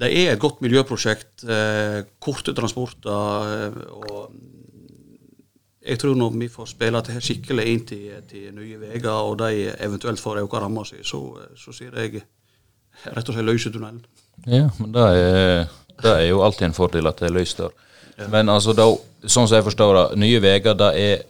[0.00, 1.44] det, er et godt miljøprosjekt.
[1.44, 3.54] Eh, korte transporter.
[3.56, 4.34] Eh, og
[5.82, 9.72] jeg tror når vi får spille dette skikkelig inn til, til Nye Veier, og de
[9.82, 11.24] eventuelt får økt ramma si, så,
[11.58, 12.22] så sier jeg
[13.08, 14.04] rett og slett løse tunnelen.
[14.46, 15.64] Ja, men det er,
[16.02, 17.74] det er, jo alltid en fordel at det er løst der.
[18.18, 18.28] Ja.
[18.30, 18.86] Men altså, da,
[19.24, 21.26] sånn som jeg forstår det, Nye Veier det er,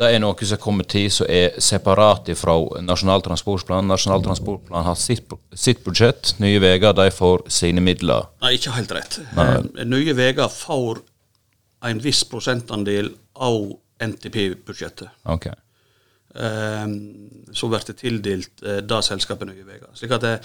[0.00, 3.86] det er noe som kommer til som er separat fra Nasjonal transportplan.
[3.86, 8.26] Nasjonal transportplan har sitt, sitt budsjett, Nye Veier de får sine midler.
[8.42, 9.20] Nei, ikke helt rett.
[9.38, 9.46] Nei.
[9.60, 11.04] Eh, Nye Veier får
[11.84, 13.12] en viss prosentandel
[13.44, 13.60] av
[14.02, 15.22] NTP-budsjettet.
[15.36, 15.54] Okay.
[16.34, 16.94] Um,
[17.54, 19.90] så blir det tildelt uh, det selskapet Nye Veier.
[19.94, 20.36] Slik at det,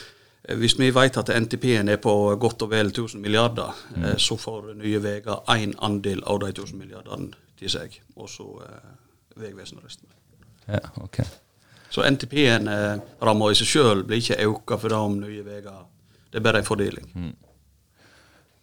[0.43, 4.03] Eh, hvis vi vet at NTP-en er på godt og vel 1000 milliarder, mm.
[4.03, 8.47] Eh, så får Nye Veier én andel av de 1000 milliardene til seg, og så
[9.39, 10.07] eh, Vegvesenet resten.
[10.67, 11.21] Ja, ok.
[11.89, 15.85] Så NTP-en, eh, ramma i seg sjøl, blir ikke auka for det om Nye Veier.
[16.29, 17.07] Det er bare en fordeling.
[17.15, 17.35] Mm.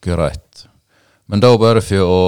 [0.06, 0.66] Greit.
[1.26, 2.20] Men da bare for å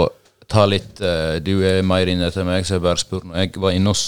[0.51, 3.29] ta litt eh, Du er mer inne til meg, så jeg bare spør.
[3.37, 4.03] Jeg var inne og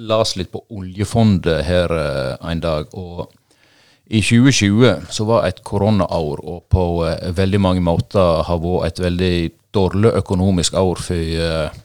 [0.00, 2.94] las litt på oljefondet her eh, en dag.
[2.94, 3.30] og
[4.10, 9.02] i 2020 så var et koronaår, og på uh, veldig mange måter har vært et
[9.04, 9.34] veldig
[9.70, 11.76] dårlig økonomisk år for uh,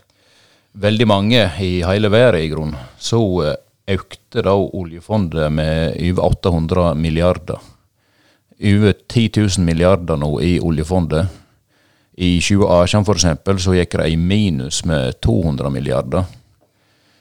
[0.75, 2.91] veldig mange i hele verden, i grunnen.
[2.99, 3.53] Så uh,
[3.87, 7.59] økte da oljefondet med over 800 milliarder.
[8.55, 11.27] Over 10 000 milliarder nå i oljefondet.
[12.15, 13.63] I 2018 f.eks.
[13.63, 16.23] så gikk det i minus med 200 milliarder.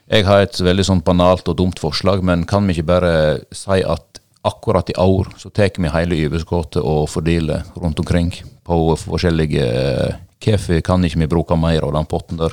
[0.06, 3.14] Jeg har et veldig sånn banalt og dumt forslag, men kan vi ikke bare
[3.56, 8.30] si at akkurat i år så tar vi hele overskuddet og fordeler rundt omkring
[8.64, 12.52] på forskjellige eh, Hvorfor kan ikke vi bruke mer av den potten der?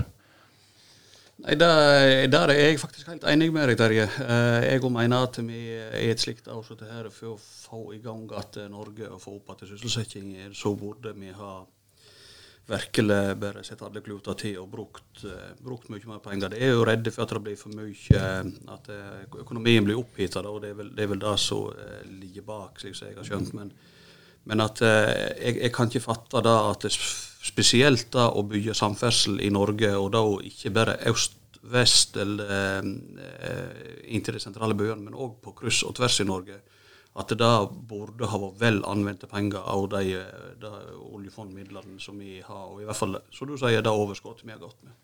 [1.41, 4.03] Nei, Der, er jeg faktisk helt enig med deg, Terje.
[4.05, 8.01] Eh, jeg mener at vi er et slikt år som dette for å få i
[8.03, 11.55] gang at Norge og få opp igjen sysselsettingen, så burde vi ha
[12.69, 16.53] virkelig bare sett alle kluter til og brukt, uh, brukt, mye mer penger.
[16.53, 18.91] Det er jo redde for at det blir for mye, uh, at
[19.41, 20.45] økonomien blir opphita.
[20.45, 21.73] Og det er vel det, er vel det som
[22.21, 23.55] ligger bak, slik som jeg har skjønt.
[23.57, 23.73] Men,
[24.45, 26.93] men at jeg, jeg, kan ikke fatte det at det
[27.41, 34.37] spesielt da å bygge samferdsel i Norge, og da ikke bare øst-vest eller inn til
[34.37, 36.59] de sentrale byene, men òg på kryss og tvers i Norge,
[37.19, 40.21] at det da burde ha vært vel anvendte penger av de,
[40.61, 40.71] de
[41.11, 42.67] oljefondmidlene som vi har.
[42.71, 44.95] Og i hvert fall, som du sier, det overskuddet vi har gått med.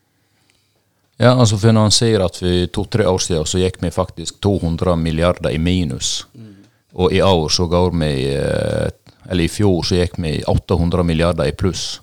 [1.17, 4.37] Ja, altså for når han sier at for to-tre år siden så gikk vi faktisk
[4.45, 6.27] 200 milliarder i minus.
[6.37, 6.53] Mm.
[7.01, 8.87] Og i år så går vi eh,
[9.27, 11.99] Eller i fjor så gikk vi 800 milliarder i pluss.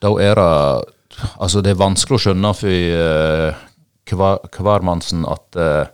[0.00, 0.96] Da er det
[1.36, 5.90] Altså, det er vanskelig å skjønne for uh, hvermannsen at uh,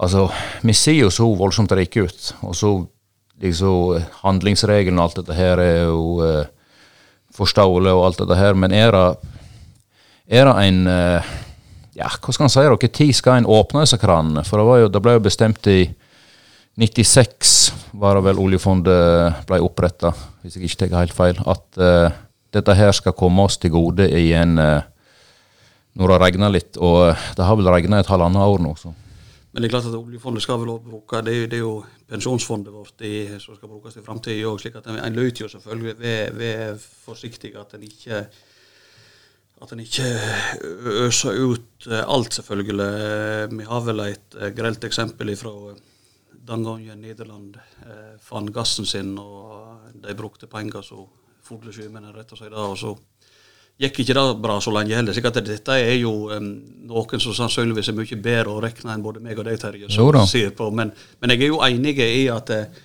[0.00, 0.28] Altså,
[0.64, 2.70] vi ser jo så voldsomt rike ut, og så
[3.42, 6.46] liksom Handlingsregelen og alt dette her er jo uh,
[7.34, 9.06] forståelig og alt dette her, men er det
[10.26, 11.32] er det en uh,
[11.94, 12.64] Ja, hva skal en si?
[12.64, 14.42] Når skal en åpne disse kranene?
[14.46, 15.84] For det, jo, det, ble jo bestemt i
[16.80, 17.52] 96,
[17.92, 20.10] var det vel oljefondet ble oppretta,
[20.42, 22.23] hvis jeg ikke tar helt feil, at uh,
[22.54, 24.54] dette her skal komme oss til gode i en
[25.94, 28.74] Når det har regna litt, og det har vel regna et halvannet år nå.
[28.74, 28.94] så
[29.54, 31.74] men det er klart at oljefondet skal vel bruke Det er jo, det er jo
[32.10, 34.58] pensjonsfondet vårt i, som skal brukes i framtida òg.
[34.58, 38.24] slik at en, en løyter jo selvfølgelig ved, ved forsiktig at en ikke
[39.62, 40.08] at en ikke
[41.06, 42.88] øser ut alt, selvfølgelig.
[43.54, 45.52] Vi har vel et grelt eksempel fra
[46.50, 47.54] den gangen Nederland
[47.86, 51.06] eh, fant gassen sin, og de brukte penger så
[51.44, 52.54] fulle sjømenn, rett og slett.
[52.54, 52.94] Og så
[53.80, 55.16] gikk ikke det bra så lenge heller.
[55.16, 56.48] Så dette er jo um,
[56.88, 59.90] noen som sannsynligvis er mye bedre å regne enn både meg og deg, Terje.
[59.90, 62.82] som vi ser Men, men, jeg er jo enig i at, eh,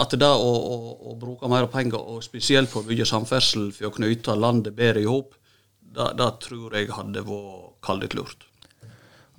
[0.00, 3.90] at det å, å, å, bruke mer penger, og spesielt på å bygge samferdsel for
[3.90, 5.34] å knyte landet bedre i hop,
[5.90, 8.46] det tror jeg hadde vært kaldt lurt.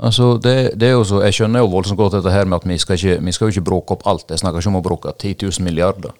[0.01, 2.65] Altså, det, det, er jo så, Jeg skjønner jo voldsomt godt dette her med at
[2.65, 4.31] vi skal ikke, vi skal jo ikke bruke opp alt.
[4.33, 6.15] Jeg snakker ikke om å bruke 10 000 milliarder.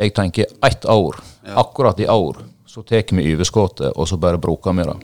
[0.00, 1.58] Jeg tenker ett år, ja.
[1.60, 4.96] akkurat i år, så tar vi overskuddet, og så bare bruker vi det.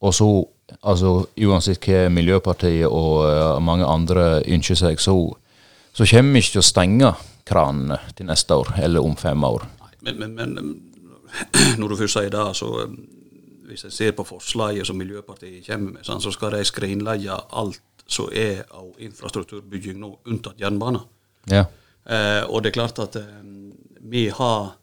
[0.00, 0.28] Og så,
[0.80, 5.16] altså uansett hva Miljøpartiet og uh, mange andre ønsker seg, så,
[5.92, 7.12] så kommer vi ikke til å stenge
[7.44, 9.66] kranene til neste år, eller om fem år.
[10.00, 10.80] Men, men, men
[11.80, 12.96] når du først sier det, så um,
[13.68, 18.28] hvis jeg ser på forslaget som Miljøpartiet kommer med, så skal de skrinlegge alt som
[18.32, 21.00] er av infrastrukturbygging nå, unntatt jernbane.
[21.50, 21.64] Ja.
[22.04, 23.30] Eh, og det er klart at eh,
[24.10, 24.74] vi har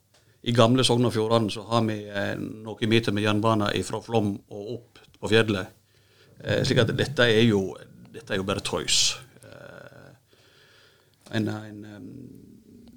[0.41, 4.33] i gamle Sogn og Fjordane så har vi eh, noen meter med jernbane fra Flom
[4.49, 5.77] og opp på fjellet.
[6.41, 7.67] Eh, slik at dette er jo,
[8.13, 9.01] dette er jo bare tøys.
[9.45, 10.09] Eh,
[11.37, 11.85] en, en,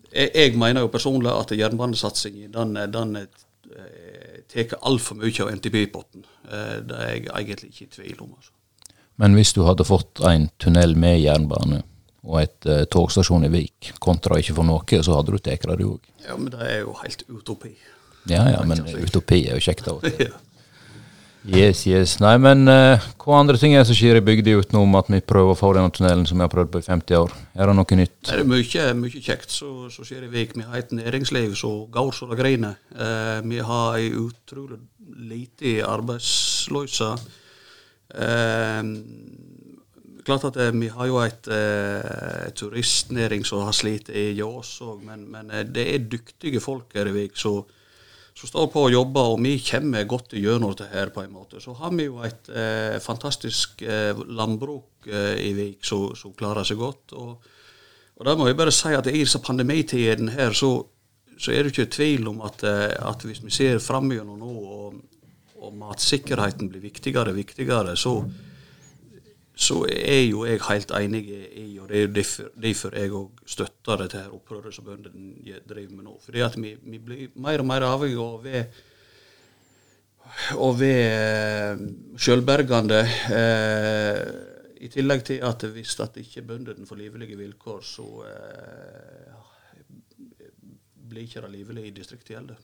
[0.09, 6.25] jeg, jeg, mener jo personlig at jernbanesatsingen den, den eh, tar altfor mye av NTP-potten.
[6.49, 8.37] Eh, det er jeg egentlig ikke i tvil om.
[8.39, 8.55] Altså.
[9.21, 11.85] Men hvis du hadde fått en tunnel med jernbane,
[12.25, 15.85] og et uh, togstasjon i Vik, kontra ikke for noe, så hadde du tatt det,
[15.85, 16.01] òg.
[16.25, 17.75] Ja, men det er jo helt utopi.
[18.31, 20.07] Ja, ja, men utopi er jo kjekt òg.
[20.27, 20.33] ja.
[21.45, 22.15] Yes, yes.
[22.25, 25.21] Nei, men uh, hva andre ting er det som skjer i bygda utenom at vi
[25.21, 27.35] prøver å få denne tunnelen som vi har prøvd på i 50 år?
[27.53, 28.15] Er det noe nytt?
[28.25, 30.55] Det er mye, mye kjekt som skjer i Vik.
[30.57, 32.79] Vi har et næringsliv som går så det griner.
[32.97, 34.81] Uh, vi har ei utrolig
[35.29, 37.11] lite arbeidsløse.
[38.15, 38.81] Uh,
[40.27, 45.03] klart at eh, vi har jo et eh, turistnæring som har slitt i Ljås òg,
[45.07, 47.65] men, men, eh, det er dyktige folk her i Vik som
[48.35, 51.61] står på og jobber, og vi kommer godt gjennom dette her på en måte.
[51.63, 56.81] Så har vi jo et eh, fantastisk eh, landbruk eh, i Vik som klarer seg
[56.81, 57.15] godt.
[57.15, 57.53] Og,
[58.19, 60.77] og da må jeg bare si at i pandemitiden her, så,
[61.39, 64.99] så, er det ikke tvil om at, at hvis vi ser framover nå, og,
[65.63, 68.19] og matsikkerheten blir viktigere og viktigere, så
[69.55, 73.45] så er jo jeg helt enig i, og det er jo derfor, derfor jeg òg
[73.47, 76.17] støtter dette her opprøret som bøndene driver med nå.
[76.25, 78.65] Fordi at vi, vi blir mer og mer avhengig av ved
[80.59, 81.85] være, ved eh,
[82.19, 83.01] sjølbergende.
[83.39, 84.21] Eh,
[84.85, 89.35] I tillegg til at hvis at ikke bøndene får livlige vilkår, så eh,
[91.09, 92.59] blir ikke det livlig i distriktet heller.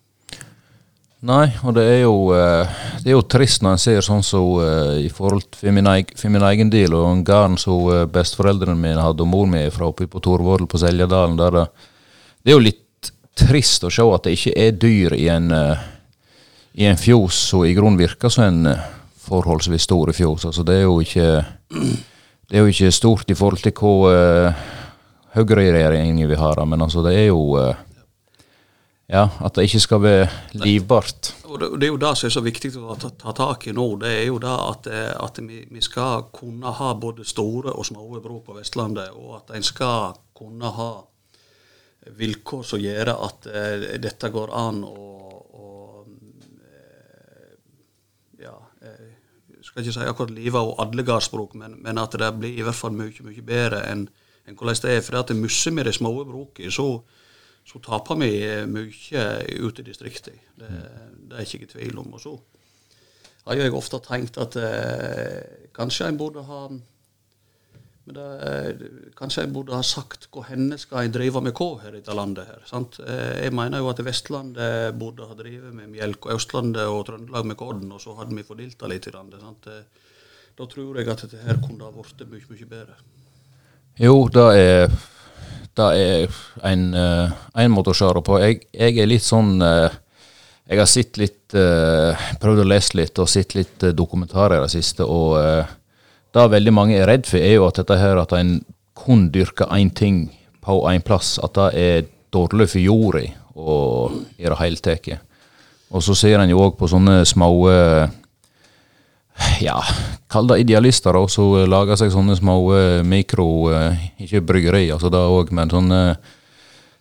[1.21, 4.41] Nei, og det er jo, eh, det er jo trist når en ser sånn som
[4.41, 7.91] så, uh, i forhold til min, egen, for min egen del og en garn som
[7.93, 11.37] uh, besteforeldrene mine hadde og mor mi fra oppe på Torvårdal på Seljadalen.
[11.37, 11.67] Der det,
[12.41, 15.85] det, er jo litt trist å se at det ikke er dyr i en, uh,
[16.81, 18.73] i en fjos som i grunnen virker som en
[19.21, 20.49] forholdsvis stor fjos.
[20.49, 21.29] Altså, det er jo ikke
[22.49, 24.65] det er jo ikke stort i forhold til hva uh,
[25.37, 27.61] høyreregjeringen vi har, men altså, det er jo
[29.11, 30.29] ja, At det ikke skal være
[30.63, 31.35] livbart.
[31.45, 33.75] Og det, det, er jo det som er så viktig å ta, ta tak i
[33.75, 33.87] nå.
[34.03, 37.87] Det er jo det at, eh, at vi, vi, skal kunne ha både store og
[37.89, 39.11] små bruk på Vestlandet.
[39.19, 40.93] Og at en skal kunne ha
[42.17, 44.95] vilkår som gjør at uh, dette går an å
[45.53, 46.07] uh,
[48.41, 52.57] Ja, jeg skal ikke si akkurat livet og alle gardsbruk, men, men, at det blir
[52.57, 54.07] i hvert fall mye, mye bedre enn
[54.49, 55.03] enn hvordan det er.
[55.05, 56.89] For at musser vi de små brukene, så,
[57.67, 58.31] så taper vi
[58.67, 59.25] mye
[59.61, 60.41] ute i distriktene.
[60.59, 60.71] Det,
[61.31, 62.15] det er ikke i tvil om.
[62.17, 62.35] Og så
[63.47, 66.65] har jeg ofte tenkt at eh, kanskje en burde ha
[68.11, 68.89] det,
[69.19, 72.17] kanskje jeg burde ha sagt hvor henne skal jeg drive med hva her i dette
[72.17, 72.49] landet.
[72.49, 72.99] her, sant?
[73.05, 77.47] Eh, jeg mener jo at Vestlandet burde ha drevet med melk, og Østlandet og Trøndelag
[77.47, 79.07] med korn, og så hadde vi fordelt det litt.
[79.07, 79.67] i landet, sant?
[79.67, 80.11] Eh,
[80.59, 82.99] da tror jeg at dette her kunne ha blitt mye, mye bedre.
[84.01, 84.89] Jo, det er,
[85.79, 88.39] det er en, eh, en måte å kjøre på.
[88.43, 93.57] Jeg, jeg, er litt sånn Jeg har sett litt Prøvd å lese litt og sett
[93.57, 95.03] litt dokumentarer i det siste.
[95.03, 95.35] og
[96.31, 98.61] det veldig mange er redd for, er jo at dette her at en
[98.95, 100.29] kun dyrker én ting
[100.63, 103.25] på én plass, at det er dårlig for jorda
[104.39, 105.09] i det hele tatt.
[105.91, 107.51] Og så ser en jo òg på sånne små
[109.61, 109.79] ja,
[110.31, 112.57] kall det idealister, og så lager seg sånne små
[113.07, 113.49] mikro
[114.21, 116.03] Ikke bryggeri, altså det òg, men sånne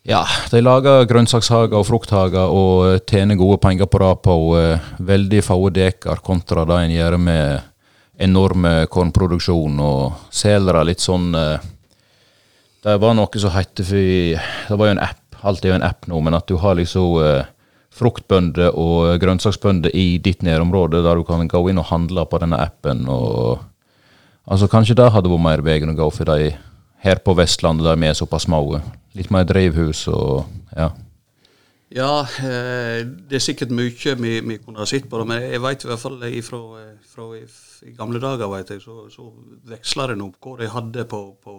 [0.10, 4.36] ja, de lager grønnsakshager og frukthager og tjener gode penger på det på
[5.06, 7.70] veldig få dekar kontra det en gjør med
[8.20, 11.68] enorme kornproduksjon og selere litt sånn eh,
[12.84, 16.08] Det var noe som het Det var jo en app, alt er jo en app
[16.08, 17.48] nå, men at du har liksom eh,
[17.96, 22.60] fruktbønder og grønnsaksbønder i ditt nærområde, der du kan gå inn og handle på denne
[22.62, 23.08] appen.
[23.10, 23.60] og
[24.46, 26.54] altså Kanskje det hadde vært mer veien å gå for de
[27.04, 28.80] her på Vestlandet, der vi er såpass små.
[29.18, 30.92] Litt mer drivhus og ja.
[31.90, 35.62] Ja, eh, det er sikkert mye vi, vi kunne ha sett på det, men jeg
[35.64, 36.60] vet i hvert fall ifra,
[37.10, 39.32] fra i gamle dager vet jeg, så, så
[39.72, 41.56] veksla det noe, hva de hadde på, på,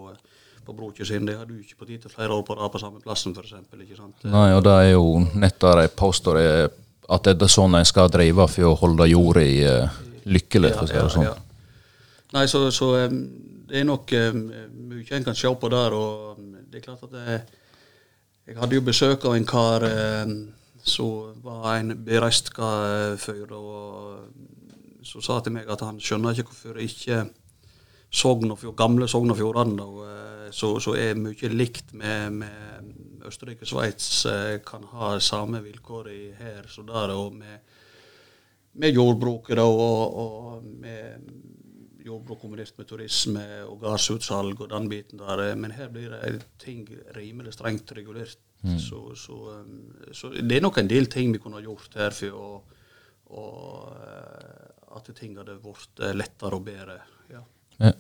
[0.65, 1.27] på broket sin.
[1.27, 3.57] Det hadde du ikke på tide flere år på rad på samme plassen, f.eks.
[4.25, 6.41] Nei, og det er jo nettopp jeg påstår
[7.11, 10.91] at det er sånn en skal drive for å holde jorda uh, lykkelig, for å
[10.91, 11.27] si det sånn.
[11.27, 12.21] Ja, ja.
[12.37, 13.17] Nei, så, så um,
[13.67, 14.45] det er nok um,
[14.93, 17.41] mye en kan se på der, og um, det er klart at det,
[18.47, 19.85] jeg hadde jo besøk av en kar
[20.83, 22.49] som var en bereist
[23.23, 23.53] fyr.
[23.55, 27.21] og Så sa til meg at han skjønner ikke hvorfor ikke
[28.11, 29.87] Sogn og gamle Sogn og Fjordane,
[30.53, 36.23] som er mye likt med, med Østerrike og Sveits, eh, kan ha samme vilkår i
[36.39, 37.15] her som der.
[37.15, 37.61] og med,
[38.73, 41.21] med jordbruket da, og, og med
[42.05, 45.45] jordbruk kombinert med turisme og gassutsalg og den biten der.
[45.51, 48.39] Eh, men her blir det ting rimelig strengt regulert.
[48.63, 48.77] Mm.
[48.79, 49.33] Så, så,
[49.63, 52.49] um, så, det er nok en del ting vi kunne ha gjort her for å,
[53.33, 53.45] å
[53.95, 54.67] eh,
[54.99, 56.99] at ting hadde blitt eh, lettere og bedre.
[57.81, 57.93] Ja.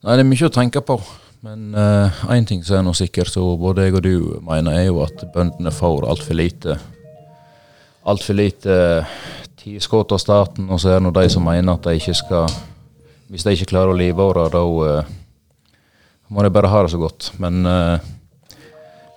[0.00, 0.96] Nei, det er mye å tenke på.
[1.44, 4.14] Men én uh, ting som er noe sikkert, så både jeg og du
[4.44, 6.76] mener, er jo at bøndene får altfor lite
[8.10, 8.76] altfor lite
[9.60, 10.68] tilskudd av staten.
[10.68, 12.48] Og så er det nå de som mener at de ikke skal
[13.30, 15.10] hvis de ikke klarer å livåre, da uh,
[16.34, 17.30] må de bare ha det så godt.
[17.40, 18.00] Men uh,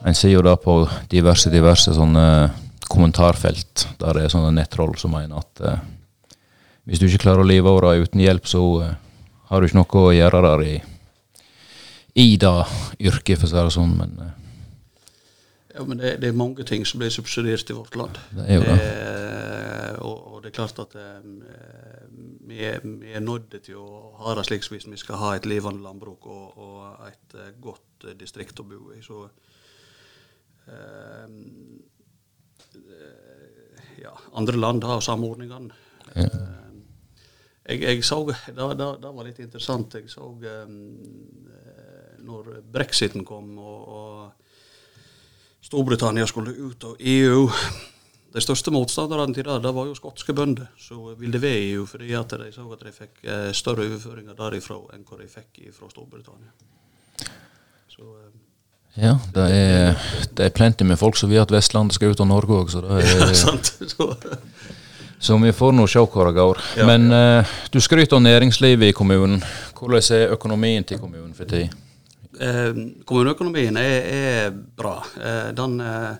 [0.05, 2.27] en ser jo da på diverse diverse sånne
[2.91, 5.61] kommentarfelt der det er sånne nettroll som mener at
[6.83, 8.61] hvis du ikke klarer å livåre uten hjelp, så
[9.53, 10.77] har du ikke noe å gjøre der i,
[12.23, 12.53] i det
[13.05, 13.91] yrket, for å si det sånn.
[13.99, 14.15] men...
[15.73, 18.17] Ja, men det, det, er mange ting som blir subsidiert i vårt land.
[18.33, 18.73] Det er jo det.
[18.77, 21.23] det og, og, det er klart at eh,
[22.45, 25.47] vi, er, vi, er, nødt til å ha det slik hvis vi skal ha et
[25.49, 29.01] levende landbruk og, og et godt distrikt å bo i.
[29.05, 29.23] Så
[34.01, 35.73] ja, andre land har samordningene.
[36.13, 36.29] Ja.
[37.63, 39.95] Jeg, jeg, så det, det, det, var litt interessant.
[39.95, 40.77] Jeg så um,
[42.23, 47.47] når brexiten kom og, og Storbritannia skulle ut av EU.
[48.33, 52.15] De største motstanderne til det, det var jo skotske bønder som ville ved EU fordi
[52.17, 55.91] at de så at de fikk eh, større overføringer derifra enn hva de fikk fra
[55.91, 56.49] Storbritannia.
[57.93, 58.39] Så, Um,
[58.93, 60.01] ja, det er,
[60.37, 62.81] det er plenty med folk som vil at Vestlandet skal ut av Norge òg, så
[62.83, 63.71] det er ja, sant.
[63.89, 64.09] Så.
[65.23, 66.59] Så vi får nå se hvor det går.
[66.77, 69.39] Ja, Men uh, du skryter av næringslivet i kommunen.
[69.77, 71.71] Hvordan er økonomien til kommunen for tida?
[72.41, 74.95] Eh, kommuneøkonomien er, er bra.
[75.21, 76.15] Eh, den, eh,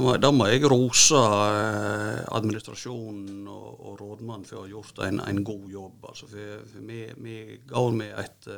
[0.00, 1.18] må, må, jeg rose
[2.34, 5.98] administrasjonen og, og rådmannen for å ha gjort en, en god jobb.
[6.10, 7.36] Altså for, for vi, vi,
[7.70, 8.50] går med et,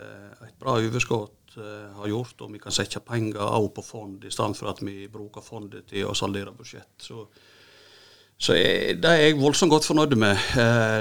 [0.46, 4.58] et bra overskudd, har gjort, og vi kan sette penger av på fond, i stedet
[4.58, 6.92] for at vi bruker fondet til å saldere budsjett.
[7.00, 7.22] Så,
[8.38, 10.36] så jeg, det er jeg voldsomt godt fornøyd med.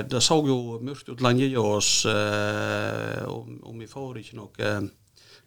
[0.10, 4.70] det så jo mørkt ut lenge i oss, og, og vi får ikke noe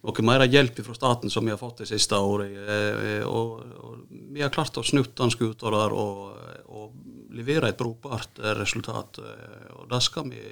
[0.07, 2.55] noe mer hjelp fra staten som vi har fått det siste året.
[2.55, 6.93] Eh, og, og vi har klart å snutte den skuta der og, og,
[7.39, 9.20] levere et brukbart resultat.
[9.22, 10.43] Eh, og det skal vi,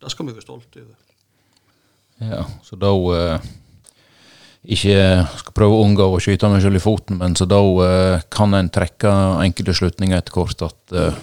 [0.00, 1.00] det skal vi være stolte over.
[2.22, 3.48] Ja, så da, eh,
[4.64, 4.96] ikke
[5.40, 8.56] skal prøve å unngå å skyte meg selv i foten, men så da eh, kan
[8.56, 9.12] en trekke
[9.44, 11.22] enkelte slutninger etter hvert at eh,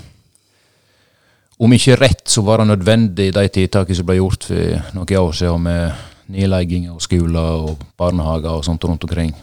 [1.62, 5.36] om ikke rett, så var det nødvendig de tiltakene som ble gjort for noen år
[5.38, 9.34] siden med nedlegging av skoler og barnehager og sånt rundt omkring.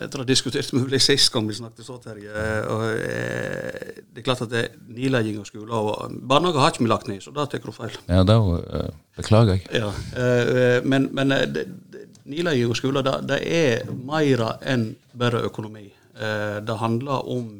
[0.00, 2.30] Etter å ha diskutert med deg sist gang vi snakket så, Terje.
[2.72, 6.86] Og, eh, det er klart at det er nedlegging av skoler og Barnehager har ikke
[6.86, 7.98] vi lagt ned, så da tar du feil.
[8.08, 8.88] Ja, da eh,
[9.20, 9.66] beklager jeg.
[9.76, 11.66] Ja, eh, men, men eh, det,
[12.30, 15.88] nedlegging av det, det er mer enn bare økonomi.
[16.14, 17.50] Eh, det handler om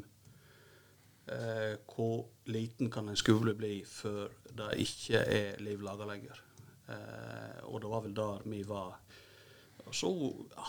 [1.31, 6.41] eh, hvor liten kan en skole bli før det ikke er liv laga lenger.
[6.91, 8.99] Eh, og det var vel der vi var.
[9.91, 10.11] Så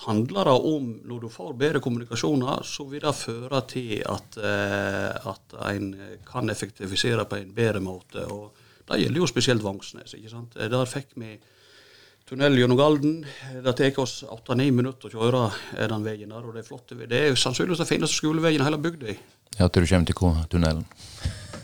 [0.07, 5.29] handler det om, når du får bedre kommunikasjoner, så vil det føre til at, eh,
[5.29, 5.91] at en
[6.25, 8.25] kan effektivisere på en bedre måte.
[8.25, 10.13] og Det gjelder jo spesielt Vangsnes.
[10.13, 10.55] ikke sant?
[10.57, 11.39] Eh, Der fikk vi
[12.31, 13.17] tunnel gjennom Galden.
[13.65, 16.93] Det tar oss åtte-ni minutter å kjøre den veien der, og det er flott.
[16.95, 19.15] Det er jo sannsynligvis den fineste skoleveien i hele bygda.
[19.59, 20.85] Ja, til du kommer til tunnelen.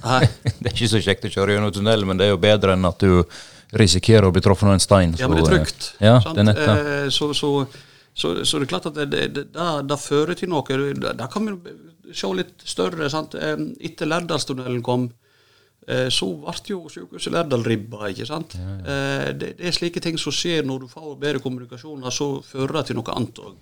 [0.04, 0.26] Nei.
[0.60, 2.86] Det er ikke så kjekt å kjøre gjennom tunnelen, men det er jo bedre enn
[2.86, 3.24] at du
[3.80, 5.16] risikerer å bli truffet av en stein.
[5.20, 5.88] Ja, men det er så, eh, trygt.
[6.04, 6.36] Ja, sant?
[6.38, 6.76] det er nett det.
[6.98, 7.50] Eh, Så, så,
[8.14, 10.80] så, så det er klart at det, det, det, det, det fører til noe.
[11.18, 13.10] Da kan vi se litt større.
[13.14, 13.36] sant?
[13.40, 13.56] Eh,
[13.90, 15.08] Etter Lærdalstunnelen kom,
[16.12, 18.10] så ble jo sykehuset Lærdal ribba.
[18.12, 18.56] ikke sant?
[18.60, 22.80] Eh, Det, det er slike ting som skjer når du får bedre kommunikasjoner, så fører
[22.82, 23.56] det til noe annet òg.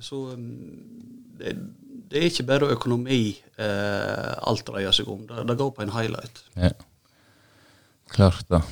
[0.00, 1.54] Så mm, det,
[2.10, 5.26] det er ikke bare økonomi eh, alt dreier seg om.
[5.28, 6.40] Det, det går på en highlight.
[6.56, 6.70] Ja.
[8.10, 8.62] Klart det.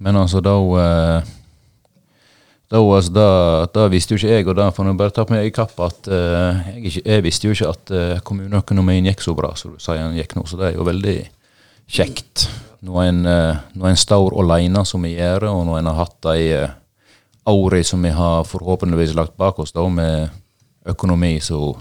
[0.00, 1.28] Men altså, da eh,
[2.70, 2.78] da,
[3.10, 3.28] da,
[3.74, 5.74] da visste jo ikke jeg, og da får jeg bare ta på meg i kapp,
[5.82, 9.74] at uh, jeg, ikke, jeg visste jo ikke at uh, kommuneøkonomien gikk så bra som
[9.74, 11.16] du sier den gikk nå, så det er jo veldig
[11.90, 12.46] kjekt.
[12.86, 16.46] Når en, uh, en står alene som vi gjør, og når en har hatt de
[16.62, 16.76] uh,
[17.50, 20.30] årene som vi har forhåpentligvis lagt bak oss, da med
[20.94, 21.74] økonomi som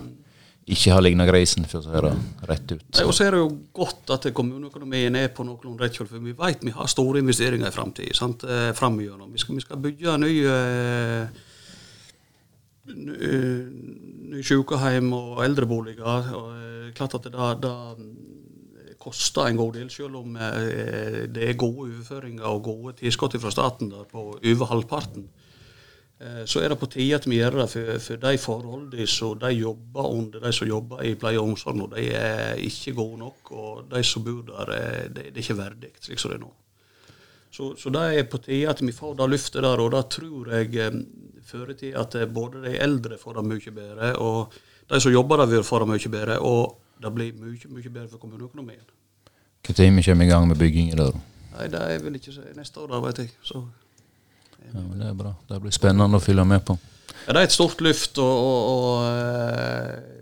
[0.76, 2.14] ikke har ligna grisen, for å si det
[2.50, 2.86] rett ut.
[2.94, 6.24] Nei, Og så er det jo godt at kommuneøkonomien er på noenlunde rett kjøl, for
[6.24, 8.14] vi vet vi har store investeringer i framtida.
[8.14, 11.46] Eh, Vi, vi skal bygge nye eh,
[12.96, 13.30] ny,
[14.34, 16.34] ny sykehjem og eldreboliger.
[16.36, 17.76] og eh, klart at det, da
[19.00, 23.52] koster en god del, selv om eh, det er gode overføringer og gode tilskudd fra
[23.54, 25.30] staten der på over halvparten.
[26.20, 29.38] Eh, Så er det på tide at vi gjør det, for, for de forholdene som
[29.40, 33.22] de jobber under, de som jobber i pleie og omsorg nå, de er ikke gode
[33.22, 33.52] nok.
[33.52, 36.44] Og de som bor der, eh, det, det er ikke verdig slik som det er
[36.44, 36.52] nå.
[37.50, 40.52] Så, så det er på tide at vi får det løftet der, og det tror
[40.54, 41.00] jeg eh,
[41.50, 44.60] fører til at både de eldre får det mye bedre, og
[44.90, 48.10] de som jobber der vil få det mye bedre, og det blir mye, mye bedre
[48.12, 48.84] for kommuneøkonomien.
[49.70, 51.16] Når kommer vi i gang med byggingen der?
[51.56, 53.32] Nei, det er vel ikke så, neste år, da, vet jeg.
[53.44, 53.64] Så
[54.70, 55.34] Ja, men det er bra.
[55.50, 56.78] Det blir spennende å følge med på.
[57.26, 60.20] Ja, det er et stort løft, og, og, og eh,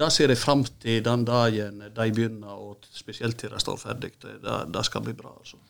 [0.00, 4.14] det ser jeg fram til den dagen de begynner, og spesielt til de står ferdig.
[4.22, 4.38] Det,
[4.72, 5.34] det, skal bli bra.
[5.36, 5.60] altså.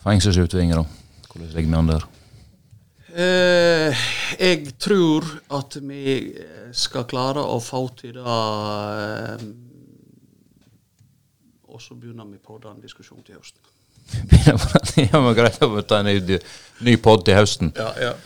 [0.00, 0.84] Fengselsutvinger, da?
[1.30, 2.06] Hvordan ligger vi an der?
[3.10, 4.04] Eh,
[4.38, 6.14] jeg tror at vi
[6.72, 9.42] skal klare å få til det eh,
[11.70, 13.69] Og så begynner vi på den diskusjonen til høsten.
[15.10, 16.40] ja, men greit å ta en ny,
[16.86, 17.72] ny pod til høsten.
[17.78, 18.16] Ja, ja.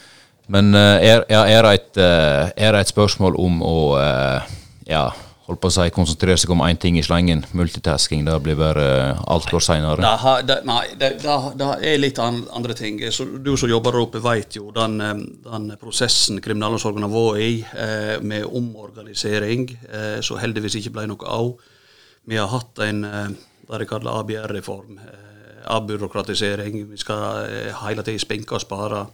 [0.53, 4.51] Men eh, er, er, det et, eh, er det et spørsmål om å eh,
[4.91, 5.07] ja,
[5.47, 7.47] holdt på å si, konsentrere seg om én ting i slengen?
[7.57, 8.87] Multitasking, det blir bare
[9.24, 10.05] alt går seinere.
[10.05, 10.43] Nei,
[11.01, 13.01] det, det, det er litt an, andre ting.
[13.09, 15.01] Så du som jobber der oppe, vet jo den,
[15.47, 17.55] den prosessen kriminalomsorgen har vært i,
[18.24, 19.70] med omorganisering,
[20.24, 21.55] som heldigvis ikke ble noe av.
[22.28, 23.05] Vi har hatt en
[23.68, 24.99] det de kaller ABR-reform.
[24.99, 25.34] Eh,
[25.70, 26.80] avbyråkratisering.
[26.90, 29.06] Vi skal eh, hele tiden spinke og spare.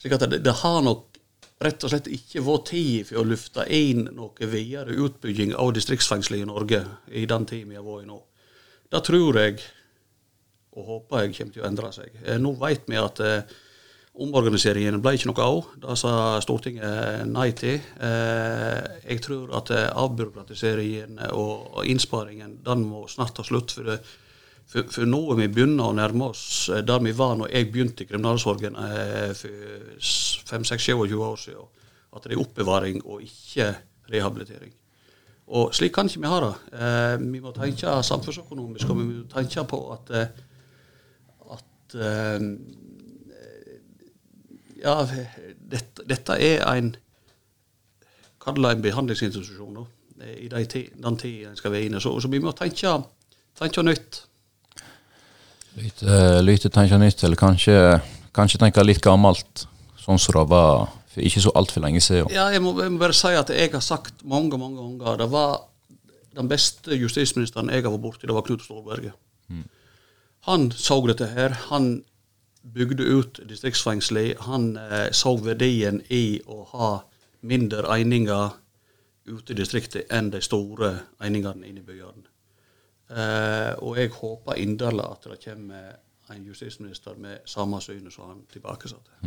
[0.00, 1.06] Slik at det, det har nok
[1.60, 6.44] rett og slett ikke vært tid for å lufte inn noe videre utbygging av distriktsfengselet
[6.44, 8.20] i Norge i den tiden vi har vært i nå.
[8.90, 9.60] Det tror jeg
[10.78, 12.14] og håper jeg kommer til å endre seg.
[12.24, 13.58] Eh, Nå vet vi at eh,
[14.20, 15.70] omorganiseringen ble ikke noe av.
[15.82, 16.12] Det sa
[16.44, 17.80] Stortinget nei til.
[18.02, 23.74] Eh, jeg tror at eh, avbyråkratiseringen og innsparingen den må snart ta slutt.
[23.76, 23.98] For, det,
[24.70, 27.70] for, for nå er vi begynner å nærme oss eh, der vi var når jeg
[27.72, 29.96] begynte i kriminalomsorgen eh, for
[30.50, 31.72] 5-6-27 år siden.
[32.10, 33.72] At det er oppbevaring og ikke
[34.10, 34.72] rehabilitering.
[35.50, 36.54] Og slik kan ikke vi ha det.
[36.78, 40.32] Eh, vi må tenke samfunnsøkonomisk, og vi må tenke på at, eh,
[41.50, 41.96] at
[44.80, 44.96] ja,
[45.70, 46.94] dette, dette er en
[48.40, 49.82] Kall det en behandlingsinstitusjon
[50.22, 50.64] eh, i de
[51.04, 52.00] den tida en skal være inne.
[52.00, 52.94] Så, så vi må tenke,
[53.58, 54.22] tenke nytt.
[55.78, 57.76] Lyte, lite tenke nytt, eller kanskje,
[58.34, 59.66] kanskje tenke litt gammelt.
[60.00, 62.30] sånn som det var for ikke så altfor lenge siden.
[62.32, 65.26] Ja, jeg må, jeg må bare si at jeg har sagt mange mange ganger det
[65.30, 65.66] var
[66.38, 69.16] den beste justisministeren jeg har vært borti, det var Knut Storberget.
[70.48, 71.52] Han så dette her.
[71.68, 72.02] Han
[72.62, 74.38] bygde ut distriktsfengselet.
[74.46, 76.90] Han eh, så verdien i å ha
[77.44, 78.54] mindre eininger
[79.28, 82.29] ute i distriktet enn de store einingene inne i byene.
[83.10, 85.96] Eh, og jeg håper inderlig at det kommer
[86.30, 89.18] en justisminister med samme syn som han tilbakesatte.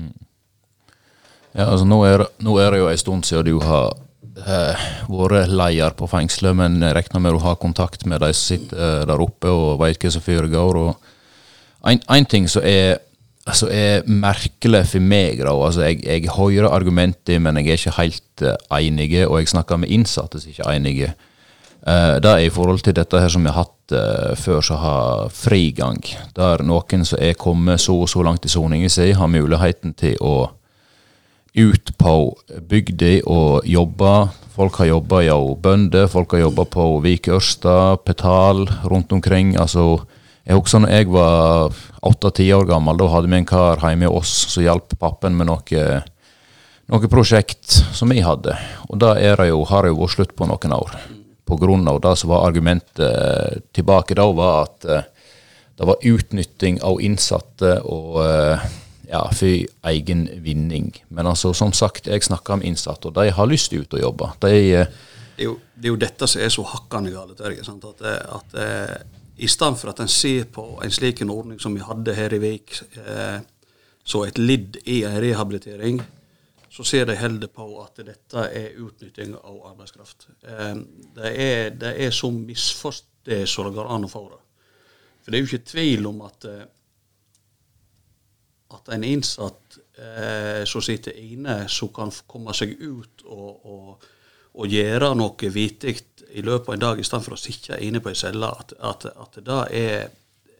[1.53, 3.91] Ja, altså nå er, nå er det jo en stund siden du har
[4.39, 8.55] eh, vært leder på fengselet, men jeg regner med du har kontakt med de som
[8.55, 10.79] sitter eh, der oppe og vet hva som foregår.
[11.91, 12.97] En, En ting som er,
[13.45, 17.97] altså, er merkelig for meg, da, altså jeg, jeg hører argumenter, men jeg er ikke
[17.99, 21.13] helt eh, enig, og jeg snakker med innsatte som ikke er enige.
[21.87, 24.79] Eh, det er i forhold til dette her som vi har hatt eh, før, som
[24.79, 25.99] har frigang.
[26.35, 30.15] Der noen som er kommet så og så langt i soningen si, har muligheten til
[30.23, 30.53] å
[31.53, 32.13] ut på
[32.69, 34.13] bygda og jobbe.
[34.53, 39.55] Folk har jobba i bønder, folk har jobba på Vik Ørsta, Petal, rundt omkring.
[39.57, 40.05] Altså,
[40.45, 44.31] jeg husker når jeg var åtte-ti år gammel, da hadde vi en kar hjemme hos
[44.31, 45.83] oss som hjalp pappen med noe,
[46.89, 48.55] noe prosjekt som vi hadde.
[48.89, 49.17] Og det
[49.49, 50.97] jo, har jo vært slutt på noen år.
[51.49, 55.09] Av det som var argumentet tilbake da, var at eh,
[55.77, 58.63] det var utnytting av innsatte og eh,
[59.09, 60.93] ja, for egen vinning.
[61.09, 64.05] Men altså, som sagt, jeg snakker om innsatte, og de har lyst til ut og
[64.05, 64.31] jobbe.
[64.45, 64.87] De, eh,
[65.33, 67.37] det er, jo, det er jo dette som er så hakkende galt.
[67.37, 67.65] Terje.
[67.65, 68.07] At,
[68.39, 68.57] at
[69.37, 72.33] i stedet for at en ser på en slik en ordning som vi hadde her
[72.35, 73.39] i Vik, eh,
[74.03, 76.01] så et lidd i en rehabilitering,
[76.73, 80.27] så ser de heller på at dette er utnytting av arbeidskraft.
[80.41, 80.77] Eh,
[81.15, 83.09] det, er, det er så misforstått
[83.47, 84.39] som det går an å få det.
[85.23, 86.63] For det er jo ikke tvil om at eh,
[88.73, 94.07] at en innsatt eh, som sitter inne, som kan komme seg ut og, og,
[94.53, 95.95] og gjøre noe vittig
[96.33, 98.73] i løpet av en dag, i stedet for å sitte inne på ei celle, at,
[98.79, 99.97] at, at det er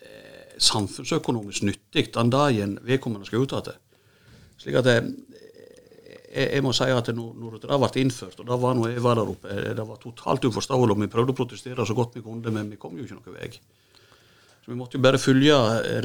[0.06, 3.82] eh, samfunnsøkonomisk nyttig den dagen vedkommende skal ut igjen.
[4.62, 4.98] Slik at det,
[6.34, 9.06] jeg, jeg må si at når, når det ble innført, og det var når jeg
[9.06, 12.26] var der oppe, eh, det var totalt uforståelig, vi prøvde å protestere så godt vi
[12.26, 13.54] kunne, men vi kom jo ikke noen vei.
[14.64, 15.56] Så vi måtte jo bare følge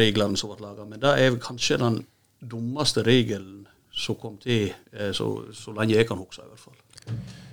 [0.01, 0.87] reglene som ble laga.
[0.89, 2.01] Men det er kanskje den
[2.43, 6.79] dummeste regelen som kom til eh, så, så lenge jeg kan huske, i hvert fall.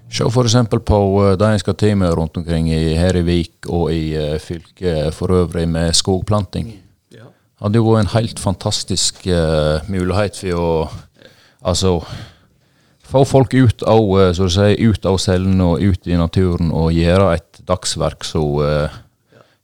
[0.09, 0.55] Se f.eks.
[0.86, 4.13] på eh, det en skal til med rundt omkring i, her i Vik og i
[4.17, 6.73] eh, fylket for øvrig med skogplanting.
[7.13, 7.30] Ja.
[7.61, 10.69] hadde jo vært en helt fantastisk uh, mulighet for å
[11.65, 11.99] altså
[13.06, 16.72] få folk ut av, eh, så å si, ut av cellen og ut i naturen
[16.74, 19.01] og gjøre et dagsverk så eh,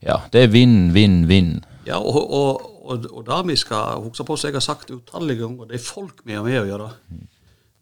[0.01, 1.59] Ja, det er vinn, vinn, vinn.
[1.85, 5.43] Ja, og, og, og, og det vi skal huske på, som jeg har sagt utallige
[5.43, 6.87] ganger, det er folk vi har med å gjøre.